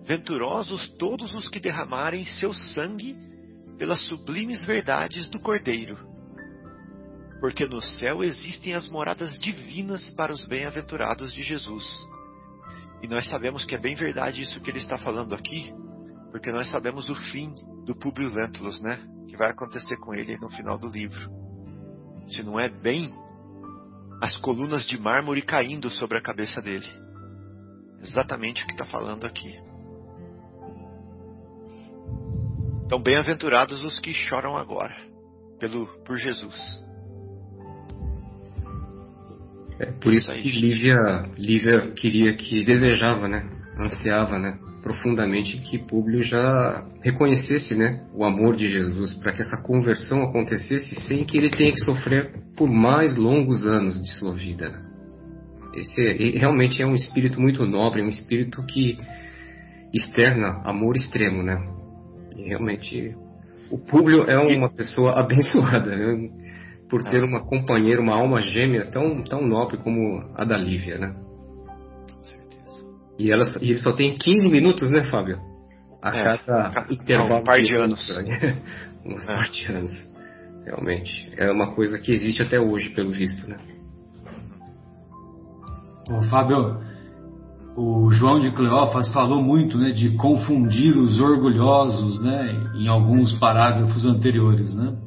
Venturosos 0.03 0.89
todos 0.97 1.33
os 1.35 1.49
que 1.49 1.59
derramarem 1.59 2.25
seu 2.25 2.53
sangue 2.53 3.15
pelas 3.77 4.01
sublimes 4.07 4.65
verdades 4.65 5.29
do 5.29 5.39
Cordeiro. 5.39 5.97
Porque 7.39 7.65
no 7.65 7.81
céu 7.81 8.23
existem 8.23 8.73
as 8.73 8.89
moradas 8.89 9.37
divinas 9.37 10.09
para 10.11 10.33
os 10.33 10.43
bem-aventurados 10.45 11.31
de 11.33 11.43
Jesus. 11.43 11.85
E 13.03 13.07
nós 13.07 13.27
sabemos 13.29 13.63
que 13.63 13.75
é 13.75 13.77
bem 13.77 13.95
verdade 13.95 14.41
isso 14.41 14.59
que 14.61 14.71
ele 14.71 14.79
está 14.79 14.97
falando 14.97 15.35
aqui, 15.35 15.71
porque 16.31 16.51
nós 16.51 16.67
sabemos 16.69 17.09
o 17.09 17.15
fim 17.15 17.53
do 17.85 17.95
Publio 17.95 18.33
Lentulus, 18.33 18.81
né? 18.81 18.99
Que 19.29 19.37
vai 19.37 19.51
acontecer 19.51 19.97
com 19.97 20.15
ele 20.15 20.35
no 20.37 20.49
final 20.49 20.79
do 20.79 20.87
livro. 20.87 21.29
Se 22.27 22.41
não 22.41 22.59
é 22.59 22.67
bem 22.67 23.13
as 24.21 24.35
colunas 24.37 24.85
de 24.87 24.99
mármore 24.99 25.41
caindo 25.41 25.89
sobre 25.91 26.17
a 26.17 26.21
cabeça 26.21 26.61
dele. 26.61 26.87
Exatamente 28.01 28.63
o 28.63 28.67
que 28.67 28.73
está 28.73 28.85
falando 28.85 29.25
aqui. 29.25 29.59
Então, 32.85 33.01
bem-aventurados 33.01 33.83
os 33.83 33.99
que 33.99 34.13
choram 34.13 34.55
agora, 34.55 34.95
pelo, 35.59 35.87
por 36.03 36.15
Jesus. 36.15 36.55
É 39.79 39.91
por 39.91 40.11
isso, 40.11 40.31
isso 40.31 40.41
que 40.41 40.59
Lívia, 40.59 41.29
Lívia 41.37 41.91
queria 41.91 42.35
que, 42.35 42.63
desejava, 42.63 43.27
né? 43.27 43.47
Ansiava, 43.77 44.39
né? 44.39 44.57
Profundamente 44.81 45.57
que 45.59 45.77
Públio 45.77 46.23
já 46.23 46.87
reconhecesse, 47.01 47.75
né? 47.75 48.07
O 48.13 48.23
amor 48.23 48.55
de 48.55 48.69
Jesus, 48.69 49.13
para 49.15 49.33
que 49.33 49.41
essa 49.41 49.61
conversão 49.61 50.23
acontecesse 50.23 50.95
sem 51.01 51.25
que 51.25 51.37
ele 51.37 51.49
tenha 51.49 51.73
que 51.73 51.83
sofrer 51.83 52.46
por 52.57 52.69
mais 52.69 53.15
longos 53.15 53.65
anos 53.65 54.01
de 54.01 54.09
sua 54.17 54.33
vida. 54.33 54.69
Né? 54.69 54.81
Esse 55.75 56.01
é, 56.01 56.39
realmente 56.39 56.81
é 56.81 56.85
um 56.85 56.95
espírito 56.95 57.39
muito 57.39 57.65
nobre, 57.65 58.01
um 58.01 58.09
espírito 58.09 58.65
que 58.65 58.97
externa 59.93 60.61
amor 60.65 60.95
extremo, 60.95 61.43
né? 61.43 61.57
E 62.35 62.49
realmente 62.49 63.15
o 63.71 63.77
Públio 63.77 64.23
é 64.23 64.37
uma 64.37 64.69
pessoa 64.69 65.13
abençoada. 65.21 65.95
Né? 65.95 66.29
por 66.89 67.03
ter 67.03 67.23
uma 67.23 67.41
companheira, 67.45 68.01
uma 68.01 68.15
alma 68.15 68.41
gêmea 68.41 68.85
tão, 68.85 69.23
tão 69.23 69.45
nobre 69.45 69.77
como 69.77 70.23
a 70.35 70.43
da 70.45 70.57
Lívia, 70.57 70.97
né? 70.97 71.15
E, 73.19 73.31
ela, 73.31 73.45
e 73.61 73.71
ele 73.71 73.79
só 73.79 73.91
tem 73.93 74.17
15 74.17 74.47
minutos, 74.47 74.91
né, 74.91 75.03
Fábio? 75.09 75.39
A 76.01 76.15
é, 76.15 76.23
cada 76.23 76.87
intervalo. 76.91 77.41
Um 77.41 77.43
par 77.43 77.59
de, 77.59 77.67
de 77.67 77.75
anos. 77.75 78.15
Né? 78.15 78.61
Uns 79.05 79.23
é. 79.23 79.25
par 79.25 79.49
de 79.49 79.65
anos. 79.71 80.16
Realmente. 80.67 81.31
É 81.37 81.49
uma 81.49 81.73
coisa 81.73 81.97
que 81.97 82.11
existe 82.11 82.43
até 82.43 82.59
hoje, 82.59 82.89
pelo 82.89 83.11
visto, 83.11 83.47
né? 83.47 83.57
Ô, 86.09 86.21
Fábio, 86.23 86.81
o 87.77 88.09
João 88.11 88.39
de 88.41 88.51
Cleófas 88.51 89.07
falou 89.13 89.41
muito 89.41 89.77
né, 89.77 89.91
de 89.91 90.17
confundir 90.17 90.97
os 90.97 91.21
orgulhosos 91.21 92.21
né, 92.21 92.71
em 92.75 92.87
alguns 92.89 93.31
parágrafos 93.39 94.05
anteriores, 94.05 94.75
né? 94.75 94.97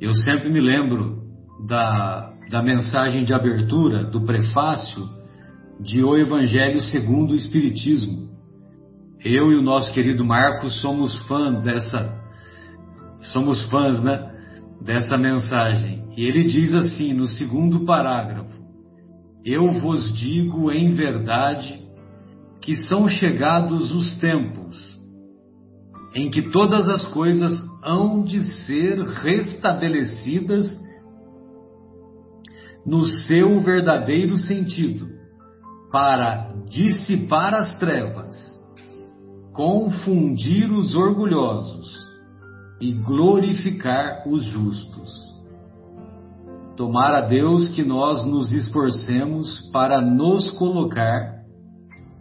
Eu 0.00 0.14
sempre 0.14 0.48
me 0.48 0.60
lembro 0.60 1.24
da, 1.66 2.32
da 2.50 2.62
mensagem 2.62 3.24
de 3.24 3.34
abertura, 3.34 4.04
do 4.04 4.20
prefácio 4.20 5.08
de 5.80 6.04
O 6.04 6.16
Evangelho 6.16 6.80
segundo 6.82 7.32
o 7.32 7.36
Espiritismo. 7.36 8.28
Eu 9.24 9.50
e 9.50 9.56
o 9.56 9.62
nosso 9.62 9.92
querido 9.92 10.24
Marcos 10.24 10.80
somos 10.80 11.18
fãs 11.26 11.64
dessa, 11.64 12.17
somos 13.20 13.62
fãs, 13.70 14.02
né, 14.02 14.30
dessa 14.80 15.16
mensagem. 15.16 16.04
E 16.16 16.24
ele 16.24 16.44
diz 16.44 16.72
assim 16.74 17.12
no 17.12 17.28
segundo 17.28 17.84
parágrafo: 17.84 18.58
Eu 19.44 19.72
vos 19.80 20.12
digo 20.16 20.70
em 20.70 20.92
verdade 20.92 21.86
que 22.60 22.74
são 22.74 23.08
chegados 23.08 23.92
os 23.92 24.14
tempos 24.16 24.98
em 26.14 26.30
que 26.30 26.50
todas 26.50 26.88
as 26.88 27.06
coisas 27.08 27.52
hão 27.84 28.24
de 28.24 28.42
ser 28.64 28.98
restabelecidas 29.00 30.76
no 32.84 33.04
seu 33.04 33.60
verdadeiro 33.60 34.36
sentido, 34.38 35.08
para 35.92 36.48
dissipar 36.68 37.54
as 37.54 37.78
trevas, 37.78 38.34
confundir 39.52 40.70
os 40.72 40.94
orgulhosos 40.96 42.07
e 42.80 42.92
glorificar 42.92 44.28
os 44.28 44.44
justos. 44.44 45.10
Tomar 46.76 47.12
a 47.12 47.20
Deus 47.22 47.68
que 47.70 47.82
nós 47.82 48.24
nos 48.24 48.52
esforcemos 48.52 49.68
para 49.72 50.00
nos 50.00 50.50
colocar 50.52 51.42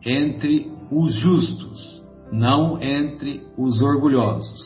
entre 0.04 0.72
os 0.92 1.14
justos 1.14 1.98
não 2.32 2.82
entre 2.82 3.46
os 3.58 3.82
orgulhosos. 3.82 4.60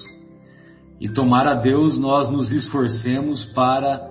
E 0.99 1.09
tomar 1.09 1.47
a 1.47 1.55
Deus 1.55 1.97
nós 1.97 2.31
nos 2.31 2.51
esforcemos 2.51 3.45
para, 3.53 4.09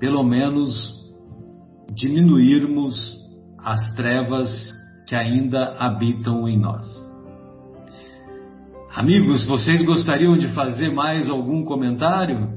pelo 0.00 0.22
menos, 0.22 0.96
diminuirmos 1.92 3.16
as 3.58 3.94
trevas 3.94 4.50
que 5.06 5.14
ainda 5.14 5.76
habitam 5.78 6.48
em 6.48 6.58
nós. 6.58 6.86
Amigos, 8.94 9.44
vocês 9.44 9.84
gostariam 9.84 10.36
de 10.36 10.48
fazer 10.54 10.90
mais 10.90 11.28
algum 11.28 11.62
comentário? 11.62 12.48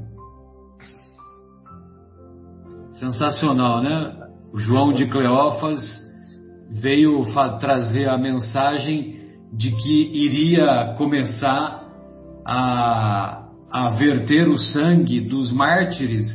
Sensacional, 2.94 3.84
né? 3.84 4.18
O 4.54 4.58
João 4.58 4.94
de 4.94 5.08
Cleófas 5.08 5.80
veio 6.72 7.22
trazer 7.60 8.08
a 8.08 8.18
mensagem 8.18 9.20
de 9.54 9.72
que 9.72 10.26
iria 10.26 10.96
começar 10.98 11.84
a, 12.46 13.44
a 13.70 13.90
verter 13.90 14.48
o 14.48 14.58
sangue 14.58 15.20
dos 15.20 15.52
mártires, 15.52 16.28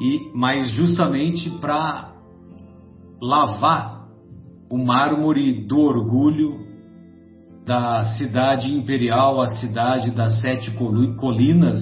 e 0.00 0.30
mas 0.34 0.70
justamente 0.70 1.50
para 1.58 2.12
lavar 3.20 4.06
o 4.70 4.78
mármore 4.78 5.66
do 5.66 5.80
orgulho 5.80 6.69
da 7.70 8.04
cidade 8.04 8.74
imperial, 8.74 9.40
a 9.40 9.46
cidade 9.46 10.10
das 10.10 10.40
sete 10.40 10.72
colinas, 10.72 11.78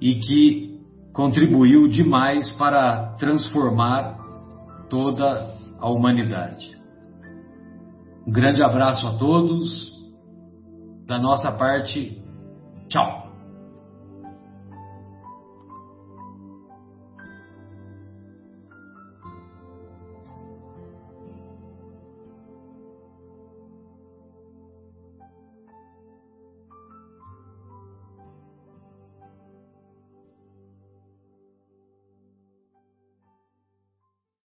e 0.00 0.14
que 0.20 0.80
contribuiu 1.12 1.88
demais 1.88 2.52
para 2.52 3.16
transformar 3.18 4.16
toda 4.88 5.52
a 5.80 5.90
humanidade. 5.90 6.78
Um 8.24 8.30
grande 8.30 8.62
abraço 8.62 9.04
a 9.08 9.18
todos. 9.18 9.92
Da 11.08 11.18
nossa 11.18 11.50
parte, 11.50 12.16
tchau. 12.88 13.25